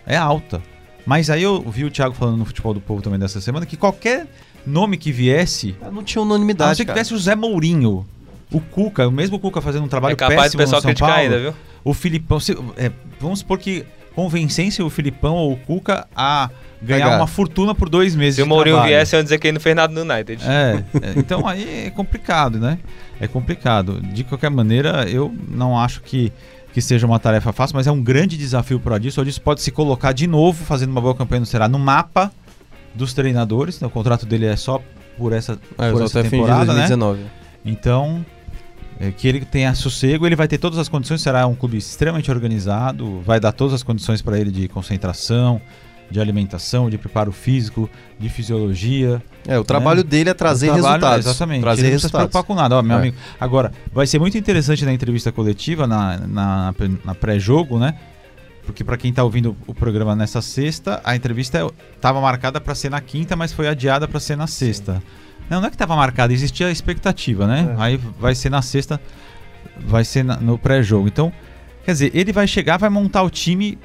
[0.05, 0.61] É alta.
[1.05, 3.75] Mas aí eu vi o Thiago falando no Futebol do Povo também dessa semana que
[3.75, 4.27] qualquer
[4.65, 6.77] nome que viesse, Não tinha a não unanimidade.
[6.77, 8.05] ser que tivesse o Zé Mourinho,
[8.51, 10.89] o Cuca, o mesmo Cuca fazendo um trabalho É capaz do péssimo pessoal no São
[10.89, 11.53] criticar Paulo, ainda, viu?
[11.83, 13.85] o Filipão, se- é, vamos supor que
[14.15, 16.49] convencesse o Filipão ou o Cuca a
[16.81, 17.17] ganhar Pegar.
[17.17, 18.95] uma fortuna por dois meses Se o Mourinho trabalho.
[18.95, 20.43] viesse, iam dizer que ele não fez nada no United.
[20.45, 22.79] É, é, então aí é complicado, né?
[23.19, 23.99] É complicado.
[24.01, 26.31] De qualquer maneira, eu não acho que,
[26.73, 29.19] que seja uma tarefa fácil, mas é um grande desafio para o Adilson.
[29.19, 32.31] O Adilson pode se colocar de novo, fazendo uma boa campanha no Ceará, no mapa
[32.95, 33.79] dos treinadores.
[33.79, 33.87] né?
[33.87, 34.81] O contrato dele é só
[35.17, 36.87] por essa, É, por só essa até fim de temporada, né?
[36.87, 37.21] 2019.
[37.65, 38.25] Então,
[38.99, 41.21] é, que ele tenha sossego, ele vai ter todas as condições.
[41.21, 45.61] Será um clube extremamente organizado, vai dar todas as condições para ele de concentração,
[46.11, 47.87] de alimentação, de preparo físico,
[48.19, 49.21] de fisiologia.
[49.47, 51.25] É, o trabalho dele é trazer trabalho- resultados.
[51.27, 51.61] Exatamente.
[51.61, 52.31] Trazer ele não precisa se resultados.
[52.31, 52.75] preocupar com nada.
[52.77, 52.99] Ó, meu É.
[52.99, 53.17] amigo.
[53.39, 56.73] Agora, vai ser muito interessante na entrevista coletiva, na, na,
[57.05, 57.93] na pré-jogo, né?
[58.69, 62.91] Porque para quem tá ouvindo o programa nessa sexta, a entrevista estava marcada para ser
[62.91, 65.01] na quinta, mas foi adiada para ser na sexta.
[65.49, 67.75] Não, não é que estava marcada, existia a expectativa, né?
[67.75, 67.81] É.
[67.81, 69.01] Aí vai ser na sexta,
[69.75, 71.07] vai ser na- no pré-jogo.
[71.07, 71.33] Então,
[71.83, 73.79] quer dizer, ele vai chegar, vai montar o time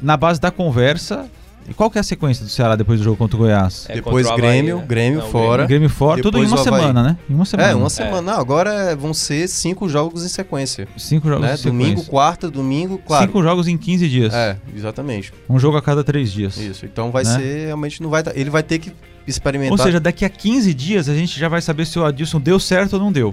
[0.00, 1.30] na base da conversa.
[1.68, 3.86] E qual que é a sequência do Ceará depois do jogo contra o Goiás?
[3.88, 4.84] É, Depois o Grêmio, né?
[4.86, 5.64] Grêmio Não, fora.
[5.64, 7.16] Grêmio fora, tudo em uma semana, né?
[7.30, 7.70] Em uma semana.
[7.70, 8.32] É, uma semana.
[8.32, 10.88] Não, agora vão ser cinco jogos em sequência.
[10.96, 11.54] Cinco jogos Né?
[11.54, 11.70] em sequência.
[11.70, 13.26] Domingo, quarta, domingo, claro.
[13.26, 14.34] Cinco jogos em 15 dias.
[14.34, 15.32] É, exatamente.
[15.48, 16.56] Um jogo a cada três dias.
[16.56, 16.84] Isso.
[16.84, 17.36] Então vai Né?
[17.38, 18.36] ser, realmente não vai dar.
[18.36, 18.92] Ele vai ter que
[19.26, 19.72] experimentar.
[19.72, 22.58] Ou seja, daqui a 15 dias a gente já vai saber se o Adilson deu
[22.58, 23.32] certo ou não deu.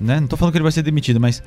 [0.00, 0.18] Né?
[0.18, 1.42] Não tô falando que ele vai ser demitido, mas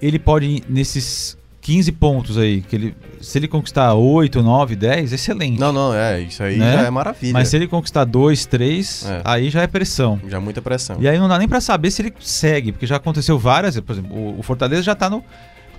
[0.00, 1.36] ele pode, nesses
[1.70, 5.58] 15 pontos aí, que ele, se ele conquistar 8, 9, 10, excelente.
[5.60, 6.72] Não, não, é, isso aí Né?
[6.72, 7.32] já é maravilha.
[7.32, 9.20] mas se ele conquistar 2, 3, É.
[9.24, 10.20] aí já é pressão.
[10.28, 10.96] Já é muita pressão.
[10.98, 13.92] E aí não dá nem pra saber se ele segue, porque já aconteceu várias, por
[13.92, 15.22] exemplo, o, o Fortaleza já tá no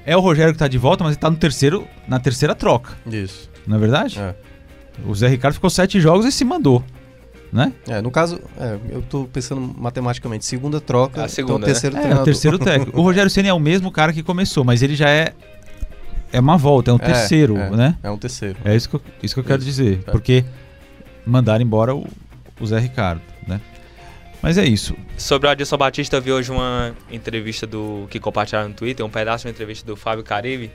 [0.06, 2.94] é o Rogério que tá de volta, mas ele tá no terceiro, na terceira troca,
[3.06, 3.50] Isso.
[3.68, 4.18] não é verdade?
[4.20, 4.34] É.
[5.06, 6.84] O Zé Ricardo ficou sete jogos e se mandou,
[7.54, 7.72] né?
[7.88, 10.46] É, no caso, é, eu tô pensando matematicamente.
[10.46, 12.22] Segunda troca, A segunda, então terceiro É, treinador.
[12.24, 12.98] o terceiro técnico.
[13.00, 15.34] O Rogério Ceni é o mesmo cara que começou, mas ele já é
[16.32, 17.70] é uma volta, é um É, terceiro, é.
[17.70, 17.98] né?
[18.04, 18.58] É um terceiro.
[18.64, 20.12] É isso que eu, isso que eu quero dizer, é.
[20.12, 20.44] porque
[21.26, 22.08] mandaram embora o,
[22.60, 23.60] o Zé Ricardo, né?
[24.42, 24.96] Mas é isso.
[25.18, 29.10] Sobre o Adilson Batista, eu vi hoje uma entrevista do que compartilharam no Twitter, um
[29.10, 30.72] pedaço de uma entrevista do Fábio Caribe,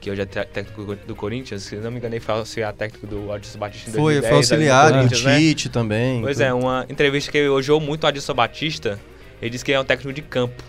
[0.00, 3.32] que hoje é técnico do Corinthians, se não me engano, ele foi auxiliar técnico do
[3.32, 4.28] Adilson Batista em Foi, 2010.
[4.28, 5.38] foi auxiliar, ali no o Corinthians, né?
[5.38, 6.22] Tite também.
[6.22, 6.46] Pois tudo.
[6.46, 8.98] é, uma entrevista que elogiou muito o Adilson Batista.
[9.42, 10.62] Ele disse que ele é um técnico de campo.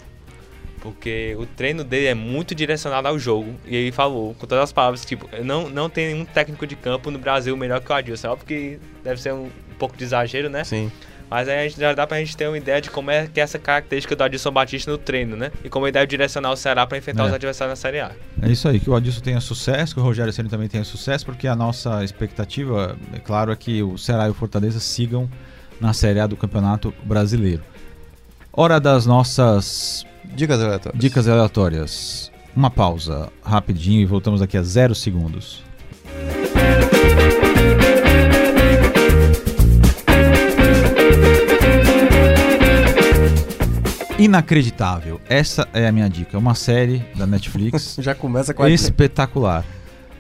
[0.82, 3.56] Porque o treino dele é muito direcionado ao jogo.
[3.66, 7.10] E ele falou, com todas as palavras, tipo, não, não tem nenhum técnico de campo
[7.10, 8.28] no Brasil melhor que o Adilson.
[8.28, 10.64] É óbvio que deve ser um, pouco de exagero, né?
[10.64, 10.92] Sim.
[11.30, 13.40] Mas aí a gente já dá pra gente ter uma ideia de como é que
[13.40, 15.52] é essa característica do Adilson Batista no treino, né?
[15.62, 17.28] E como ele deve direcionar o Ceará pra enfrentar É.
[17.28, 18.12] os adversários na Série A.
[18.42, 21.26] É isso aí, que o Adilson tenha sucesso, que o Rogério Ceni também tenha sucesso,
[21.26, 25.30] porque a nossa expectativa, é claro, é que o Ceará e o Fortaleza sigam
[25.82, 27.62] na Série A do Campeonato Brasileiro.
[28.54, 30.06] Hora das nossas
[30.36, 31.00] Dicas aleatórias.
[31.02, 32.32] dicas aleatórias.
[32.56, 35.64] Uma pausa rapidinho e voltamos daqui a zero segundos.
[44.20, 45.22] Inacreditável.
[45.30, 46.38] Essa é a minha dica.
[46.38, 49.64] Uma série da Netflix Já começa com a espetacular.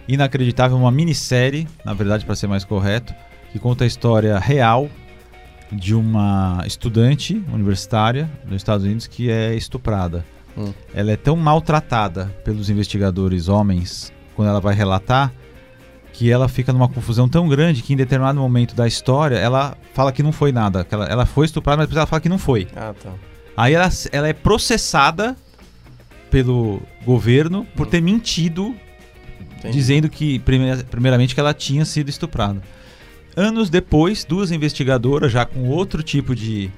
[0.07, 3.13] Inacreditável, uma minissérie, na verdade, para ser mais correto,
[3.51, 4.87] que conta a história real
[5.71, 10.25] de uma estudante universitária nos Estados Unidos que é estuprada.
[10.57, 10.73] Hum.
[10.93, 15.31] Ela é tão maltratada pelos investigadores homens quando ela vai relatar
[16.13, 20.11] que ela fica numa confusão tão grande que em determinado momento da história ela fala
[20.11, 22.39] que não foi nada, que ela, ela foi estuprada, mas depois ela fala que não
[22.39, 22.67] foi.
[22.75, 23.11] Ah, tá.
[23.55, 25.35] Aí ela, ela é processada
[26.31, 28.75] pelo governo por ter mentido
[29.59, 29.73] Entendi.
[29.77, 32.61] dizendo que, primeira- primeiramente, que ela tinha sido estuprada.
[33.37, 36.71] Anos depois, duas investigadoras, já com outro tipo de,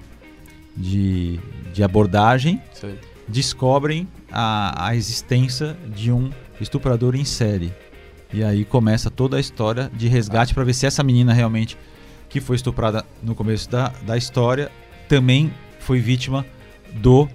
[0.75, 1.39] de,
[1.73, 2.99] de abordagem, Sei.
[3.25, 6.29] descobrem a, a existência de um
[6.59, 7.71] estuprador em série.
[8.33, 11.77] E aí começa toda a história de resgate para ver se essa menina realmente,
[12.27, 14.69] que foi estuprada no começo da, da história,
[15.07, 16.45] também foi vítima
[16.95, 17.29] do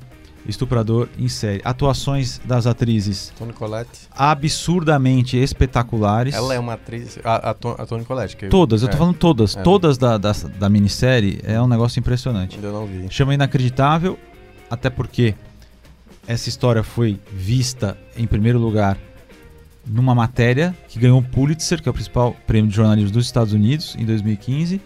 [0.47, 1.61] estuprador em série.
[1.65, 4.09] Atuações das atrizes Toni Collette.
[4.11, 6.35] absurdamente espetaculares.
[6.35, 7.19] Ela é uma atriz.
[7.25, 8.37] A, a, a Toni Collette.
[8.37, 9.57] Que Todas, eu tô é, falando todas.
[9.57, 9.63] É.
[9.63, 12.57] Todas da, da, da minissérie é um negócio impressionante.
[12.57, 13.07] Ainda não vi.
[13.11, 14.19] Chama Inacreditável,
[14.71, 15.35] até porque
[16.27, 18.99] essa história foi vista em primeiro lugar
[19.87, 23.53] numa matéria que ganhou o Pulitzer, que é o principal prêmio de jornalismo dos Estados
[23.53, 24.81] Unidos, em 2015.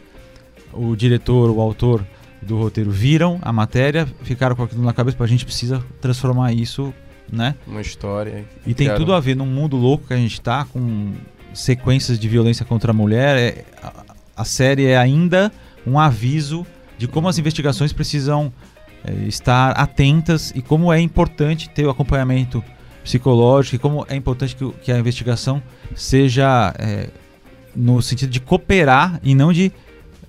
[0.72, 2.04] O diretor, o autor
[2.42, 6.52] do roteiro viram a matéria, ficaram com aquilo na cabeça, "Pô, a gente precisa transformar
[6.52, 6.92] isso,
[7.30, 7.54] né?
[7.66, 8.44] Uma história.
[8.66, 11.12] E tem tudo a ver num mundo louco que a gente tá, com
[11.52, 13.36] sequências de violência contra a mulher.
[13.36, 13.92] É- a,
[14.36, 15.50] a série é ainda
[15.86, 16.66] um aviso
[16.96, 18.52] de como as investigações precisam
[19.04, 22.62] é, estar atentas e como é importante ter o acompanhamento
[23.04, 25.62] psicológico e como é importante que, que a investigação
[25.94, 27.08] seja é,
[27.74, 29.72] no sentido de cooperar e não de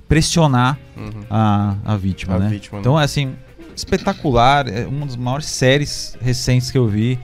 [0.10, 1.12] pressionar Uhum.
[1.30, 2.50] a, a vítima, A né?
[2.50, 2.82] vítima, né?
[2.82, 3.34] Então, é assim,
[3.76, 4.68] espetacular.
[4.68, 7.18] É uma das maiores séries recentes que eu vi.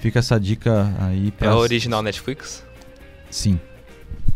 [0.00, 1.54] Fica essa dica aí É pra...
[1.54, 2.64] o original Netflix?
[3.30, 3.60] Sim.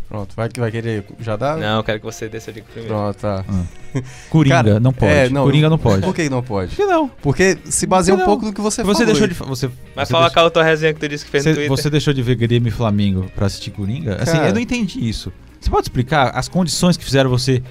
[0.07, 1.03] Pronto, vai que vai querer.
[1.19, 1.57] Já dá?
[1.57, 2.95] Não, eu quero que você dê essa dica primeiro.
[2.95, 3.43] Pronto, tá.
[4.29, 5.11] Coringa, Cara, não pode.
[5.11, 6.01] é, não, Coringa não pode.
[6.03, 6.69] Por que não pode?
[6.73, 7.09] Por que não?
[7.21, 9.05] Porque se baseia um pouco do que você, Você falou.
[9.05, 9.33] deixou de...
[9.33, 11.55] Você, Mas você fala deixou- aquela tua resenha que tu disse que fez no Você,
[11.57, 11.75] Twitter.
[11.77, 14.15] você deixou de ver Grêmio e Flamengo pra assistir Coringa?
[14.15, 14.47] Assim, Cara.
[14.47, 15.33] eu não entendi isso.
[15.59, 17.61] Você pode explicar as condições que fizeram você...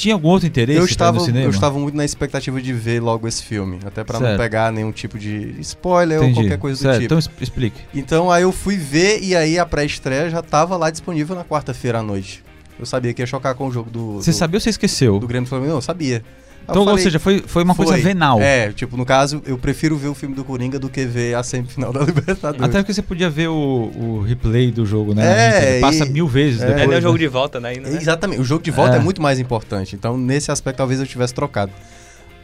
[0.00, 1.44] Tinha algum outro interesse Eu estava, no cinema?
[1.44, 4.90] eu estava muito na expectativa de ver logo esse filme, até pra não pegar nenhum
[4.92, 6.38] tipo de spoiler Entendi.
[6.38, 7.14] ou qualquer coisa Certo, do tipo.
[7.14, 7.80] Então explique.
[7.94, 11.98] Então aí eu fui ver e aí a pré-estreia já tava lá disponível na quarta-feira
[11.98, 12.42] à noite.
[12.78, 15.18] Eu sabia que ia chocar com o jogo do, Você do, sabia ou você esqueceu?
[15.18, 15.68] do Grêmio Flamengo?
[15.72, 16.24] Não, eu sabia.
[16.64, 18.00] Então, falei, ou seja, foi, foi uma coisa foi.
[18.00, 18.40] venal.
[18.40, 21.42] É, tipo, no caso, eu prefiro ver o filme do Coringa do que ver a
[21.42, 22.62] semifinal da Libertadores.
[22.62, 25.78] Até porque você podia ver o, o replay do jogo, né?
[25.78, 25.80] É.
[25.80, 26.66] Passa e- mil vezes é.
[26.66, 26.82] depois.
[26.82, 27.00] É, nem o né?
[27.00, 27.70] jogo de volta, né?
[27.70, 27.96] Ainda, né?
[27.96, 28.98] Exatamente, o jogo de volta é.
[28.98, 29.02] É.
[29.02, 29.96] muito mais importante.
[29.96, 31.72] Então, nesse aspecto, talvez eu tivesse trocado.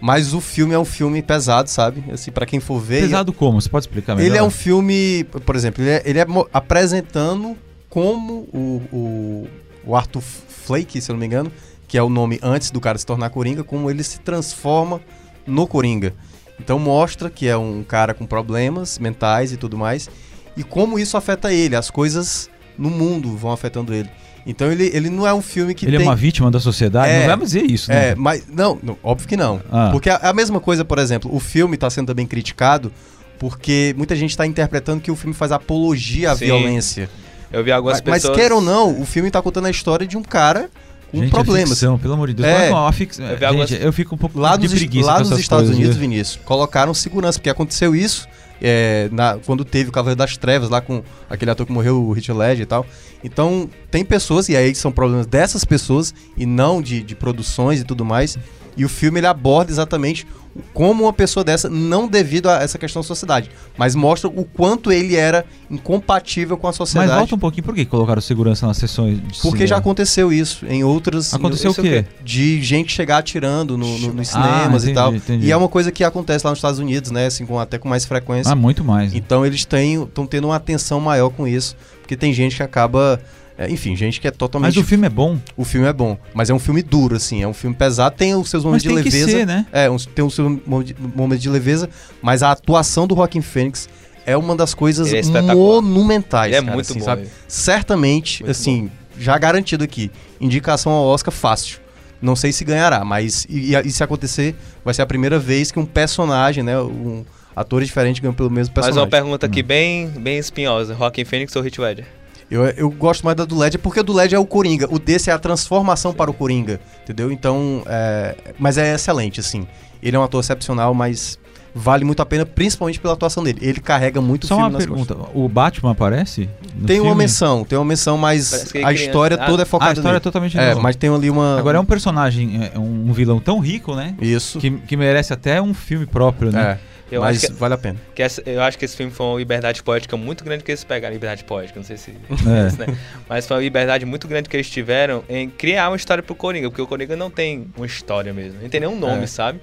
[0.01, 2.05] Mas o filme é um filme pesado, sabe?
[2.13, 3.03] Assim, para quem for ver.
[3.03, 3.61] Pesado como?
[3.61, 4.29] Você pode explicar melhor?
[4.29, 7.57] Ele é um filme, por exemplo, ele é, ele é apresentando
[7.89, 9.49] como o, o,
[9.87, 11.51] o Arthur Flake, se eu não me engano,
[11.87, 15.01] que é o nome antes do cara se tornar Coringa, como ele se transforma
[15.47, 16.15] no Coringa.
[16.59, 20.09] Então mostra que é um cara com problemas mentais e tudo mais,
[20.57, 24.11] e como isso afeta ele, as coisas no mundo vão afetando ele.
[24.47, 26.07] Então ele, ele não é um filme que Ele tem...
[26.07, 27.11] é uma vítima da sociedade?
[27.11, 27.27] É.
[27.27, 28.11] Não vai dizer isso, né?
[28.11, 29.61] É, mas não, não, óbvio que não.
[29.71, 29.89] Ah.
[29.91, 32.93] Porque a, a mesma coisa, por exemplo, o filme está sendo também criticado
[33.41, 36.47] porque muita gente está interpretando que o filme faz apologia à Sim.
[36.47, 37.11] violência.
[37.53, 38.39] Eu vi algumas Mas, mas pessoas...
[38.39, 40.71] quer ou não, o filme está contando a história de um cara
[41.11, 42.49] com Gente, É ficção, pelo amor de Deus.
[42.49, 42.71] É.
[42.71, 43.19] Não, fic...
[43.19, 45.67] Eu vi Gente, algumas- eu fico um pouco Lá de nos, preguiça lá nos Estados
[45.69, 46.09] coisas, Unidos, viu?
[46.09, 48.27] Vinícius, colocaram segurança, porque aconteceu isso
[48.61, 52.17] é, na- quando teve o Cavaleiro das Trevas, lá com aquele ator que morreu, o
[52.17, 52.87] Heath Ledger e tal.
[53.23, 57.85] Então, tem pessoas, e aí são problemas dessas pessoas, e não de, de produções e
[57.85, 58.39] tudo mais.
[58.77, 60.27] E o filme ele aborda exatamente
[60.73, 64.91] como uma pessoa dessa, não devido a essa questão da sociedade, mas mostra o quanto
[64.91, 67.13] ele era incompatível com a Mas sociedade.
[67.19, 69.67] volta um pouquinho, por que colocaram segurança nas sessões de Porque cinema?
[69.67, 71.33] já aconteceu isso em outras.
[71.33, 72.05] Aconteceu isso o quê?
[72.25, 75.15] De gente chegar atirando no, no- nos Ah, cinemas entendi, e tal.
[75.15, 75.47] entendi.
[75.47, 77.27] E é uma coisa que acontece lá nos Estados Unidos, né?
[77.27, 78.51] Assim, com, até com mais frequência.
[78.53, 79.13] Ah, muito mais.
[79.13, 79.19] né?
[79.19, 81.77] Então eles estão tendo uma atenção maior com isso.
[82.01, 83.21] Porque tem gente que acaba.
[83.59, 84.75] É, enfim, gente que é totalmente.
[84.77, 85.39] Mas o filme é bom.
[85.57, 86.19] o filme é bom.
[86.35, 87.43] Mas é um filme duro, assim.
[87.43, 88.15] É um filme pesado.
[88.17, 89.31] Tem os seus Mas momentos de leveza.
[89.31, 89.67] ser, né?
[89.73, 90.85] É, uns- tem os seus mo-
[91.15, 91.89] momentos de leveza.
[92.21, 93.89] Mas a atuação do Joaquin Phoenix
[94.27, 95.23] é uma das coisas é
[95.55, 96.49] monumentais.
[96.49, 97.05] Ele é cara, muito assim, bom.
[97.05, 97.23] sabe?
[97.23, 97.31] ele.
[97.49, 101.79] certamente, Muito assim, já garantido aqui, indicação ao Oscar fácil.
[102.21, 104.55] Não sei se ganhará, mas e, e se acontecer,
[104.85, 106.79] vai ser a primeira vez que um personagem, né?
[106.81, 109.01] Um ator diferente ganha pelo mesmo personagem.
[109.03, 110.95] uma pergunta aqui bem, bem espinhosa.
[110.95, 112.07] Joaquim Phoenix ou Heath Ledger?
[112.51, 114.87] Eu, eu gosto mais da do Ledger porque o do Ledger é o Coringa.
[114.91, 117.33] O desse é a transformação para o Coringa, entendeu?
[117.33, 119.67] Então, é, mas é excelente, assim.
[120.03, 121.39] Ele é um ator excepcional, mas
[121.75, 123.59] vale muito a pena, principalmente pela atuação dele.
[123.61, 125.35] Ele carrega muito o Só filme uma nas pergunta: costas.
[125.35, 126.49] o Batman aparece?
[126.75, 127.23] no Tem uma filme?
[127.25, 130.09] menção, tem uma menção, mas é a história Ah, toda é Ah, focada a história
[130.11, 130.21] é nele.
[130.23, 131.59] totalmente É, mas tem ali uma...
[131.59, 134.15] Agora é um personagem, é um vilão tão rico, né?
[134.21, 136.79] Isso, Que, que merece até um filme próprio, né?
[136.93, 136.96] é.
[137.11, 137.99] Eu mas acho que- vale a pena.
[138.15, 140.83] Que essa- eu acho que esse filme foi uma liberdade poética muito grande que eles
[140.83, 141.15] pegaram.
[141.15, 142.11] Liberdade poética, não sei se.
[142.31, 142.67] É.
[142.69, 142.99] isso, né?
[143.29, 146.69] Mas foi uma liberdade muito grande que eles tiveram em criar uma história pro Coringa,
[146.69, 149.27] porque o Coringa não tem uma história mesmo, não tem nenhum nome, É.
[149.27, 149.61] sabe?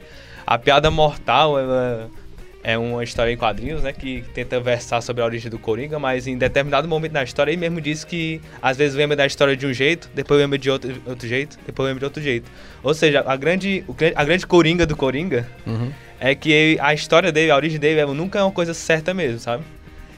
[0.48, 2.10] A piada mortal ela
[2.66, 3.92] é uma história em quadrinhos, né?
[3.92, 7.60] Que tenta versar sobre a origem do Coringa, mas em determinado momento na história ele
[7.60, 10.96] mesmo disse que às vezes lembra da história de um jeito, depois lembra de outro,
[11.06, 12.50] outro jeito, depois lembra de outro jeito.
[12.82, 13.84] Ou seja, a grande,
[14.16, 15.92] a grande Coringa do Coringa Uhum.
[16.26, 19.40] É que a história dele, a origem dele, ela nunca é uma coisa certa mesmo,
[19.40, 19.64] sabe?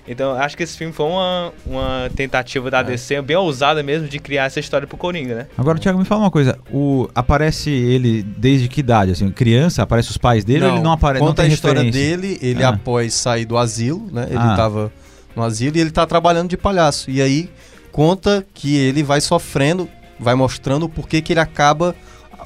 [0.08, 4.08] Então, eu acho que esse filme foi uma, uma tentativa da DC bem ousada mesmo
[4.08, 5.48] de criar essa história pro Coringa, né?
[5.58, 6.60] Agora, Thiago, me fala uma coisa.
[6.72, 9.10] O, aparece ele desde que idade?
[9.14, 9.82] Assim, criança?
[9.82, 11.22] Aparece os pais dele ou ele não aparece?
[11.22, 12.18] Não Conta tem a história referência?
[12.18, 12.70] dele, ele Ah.
[12.70, 14.28] após sair do asilo, né?
[14.30, 14.56] Ele Ah.
[14.56, 14.94] tava
[15.36, 17.10] no asilo e ele tá trabalhando de palhaço.
[17.10, 17.50] E aí
[17.92, 19.90] conta que ele vai sofrendo,
[20.20, 21.96] vai mostrando o porquê que ele acaba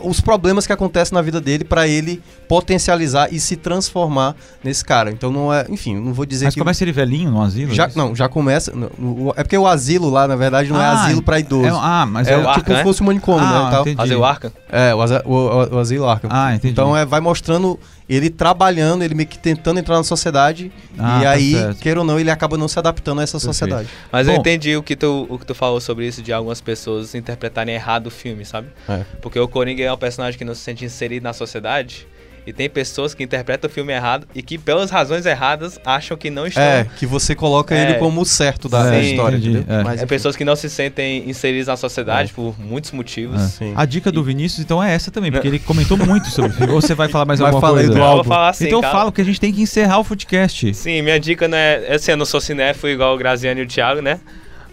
[0.01, 5.11] os problemas que acontecem na vida dele pra ele potencializar e se transformar nesse cara.
[5.11, 7.73] Então não é, enfim, não vou dizer Mas que começa ele velhinho no asilo?
[7.73, 10.81] já é não, já começa, no- no- é porque o asilo lá, na verdade, não
[10.81, 11.65] é Ah, asilo pra idoso.
[11.67, 12.83] É, ah, mas é é, o tipo se né?
[12.83, 13.81] fosse um manicômio, Ah, né, e tal.
[13.81, 13.97] entendi.
[13.97, 14.51] Fazer o Arkham.
[14.71, 16.29] É, o, asa- o- o- o asilo Arkham.
[16.33, 16.71] Ah, entendi.
[16.73, 17.79] Então é, vai mostrando
[18.09, 20.71] ele trabalhando, ele meio que tentando entrar na sociedade.
[20.97, 21.79] Ah, e tá aí, certo.
[21.79, 23.53] queira ou não, ele acaba não se adaptando a essa Perfeito.
[23.53, 23.89] sociedade.
[24.11, 24.39] Mas eu Bom.
[24.39, 28.07] entendi o que, tu, o que tu falou sobre isso de algumas pessoas interpretarem errado
[28.07, 28.69] o filme, sabe?
[28.87, 29.03] É.
[29.21, 32.07] Porque o Coringa é um personagem que não se sente inserido na sociedade.
[32.47, 36.29] E tem pessoas que interpretam o filme errado e que, pelas razões erradas, acham que
[36.29, 36.63] não estão.
[36.63, 37.83] É, que você coloca É.
[37.83, 39.75] ele como o certo da, Sim, história, entendi, entendeu?
[39.79, 39.83] é.
[39.83, 43.41] Mas, É pessoas que não se sentem inseridas na sociedade por muitos motivos.
[43.41, 43.47] É.
[43.47, 43.73] Sim.
[43.75, 46.73] A dica do Vinícius, então, é essa também, porque ele comentou muito sobre o filme.
[46.73, 47.87] Ou você vai falar mais Vai alguma coisa?
[47.87, 48.23] do Eu vou álbum.
[48.23, 48.93] falar assim, então cara.
[48.93, 50.73] fala que a gente tem que encerrar o Footcast.
[50.73, 51.93] Sim, minha dica não é.
[51.93, 54.19] Assim, eu não sou cinéfilo igual o Graziano e o Thiago, né?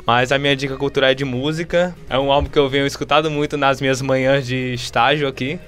[0.06, 1.94] Mas a minha dica cultural é de música.
[2.08, 5.58] É um álbum que eu venho escutado muito nas minhas manhãs de estágio aqui.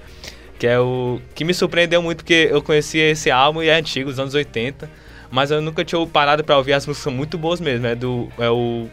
[0.58, 1.20] Que é o.
[1.34, 4.90] Que me surpreendeu muito porque eu conhecia esse álbum e é antigo, dos anos 80.
[5.30, 7.86] Mas eu nunca tinha parado pra ouvir as músicas são muito boas mesmo.
[7.86, 8.28] É do.
[8.38, 8.88] É o.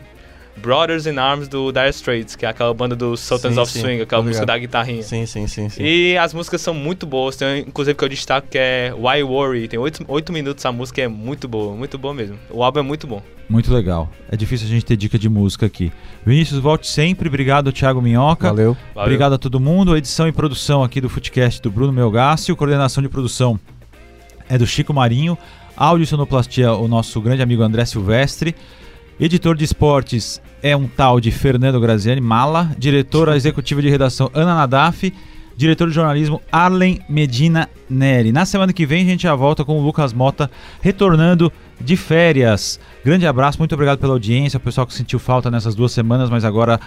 [0.57, 3.79] Brothers in Arms do Dire Straits, que é aquela banda do Sultans Sim, of sim,
[3.81, 5.03] Swing, aquela tô música da guitarrinha.
[5.03, 5.83] Sim, sim, sim, sim.
[5.83, 9.67] E as músicas são muito boas, tem inclusive que eu destaco que é Why Worry,
[9.67, 12.37] tem oito oito minutos a música é muito boa, muito boa mesmo.
[12.49, 13.21] O álbum é muito bom.
[13.47, 14.09] Muito legal.
[14.31, 15.91] É difícil a gente ter dica de música aqui.
[16.25, 17.27] Vinícius, volte sempre.
[17.27, 18.47] Obrigado, Thiago Minhoca.
[18.47, 18.75] Valeu.
[18.93, 19.05] Valeu.
[19.05, 19.93] Obrigado a todo mundo.
[19.93, 22.55] A edição e produção aqui do Footcast do Bruno Melgácio.
[22.55, 23.59] Coordenação de produção
[24.49, 25.37] é do Chico Marinho.
[25.77, 28.55] Áudio e sonoplastia, o nosso grande amigo André Silvestre.
[29.19, 32.71] Editor de esportes é um tal de Fernando Graziani Mala.
[32.75, 35.13] Diretora executiva de redação Ana Nadaf.
[35.55, 38.31] Diretor de jornalismo Arlen Medina Neri.
[38.31, 40.49] Na semana que vem a gente já volta com o Lucas Mota
[40.81, 42.79] retornando de férias.
[43.05, 46.43] Grande abraço, muito obrigado pela audiência, o pessoal que sentiu falta nessas duas semanas, mas
[46.43, 46.79] agora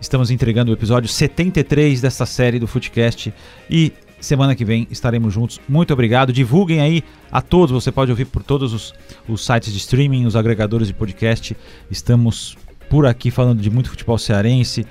[0.00, 3.30] estamos entregando o episódio 73 desta série do Footcast
[3.70, 5.60] e semana que vem estaremos juntos.
[5.68, 6.32] Muito obrigado.
[6.32, 8.94] Divulguem aí a todos, você pode ouvir por todos os,
[9.28, 11.54] os sites de streaming, os agregadores de podcast.
[11.90, 12.56] Estamos
[12.88, 14.86] por aqui falando de muito futebol cearense,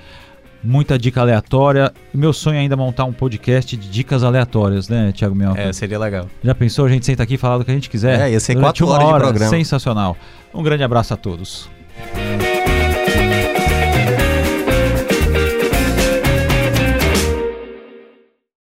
[0.64, 1.91] muita dica aleatória.
[2.14, 5.62] Meu sonho é ainda montar um podcast de dicas aleatórias, né, Thiago Minhoca?
[5.62, 6.28] É, seria legal.
[6.43, 6.86] Já pensou?
[6.86, 8.20] A gente senta aqui e fala do que a gente quiser.
[8.22, 9.24] É, ia ser quatro horas de hora.
[9.24, 9.50] programa.
[9.50, 10.18] Sensacional.
[10.54, 11.70] Um grande abraço a todos.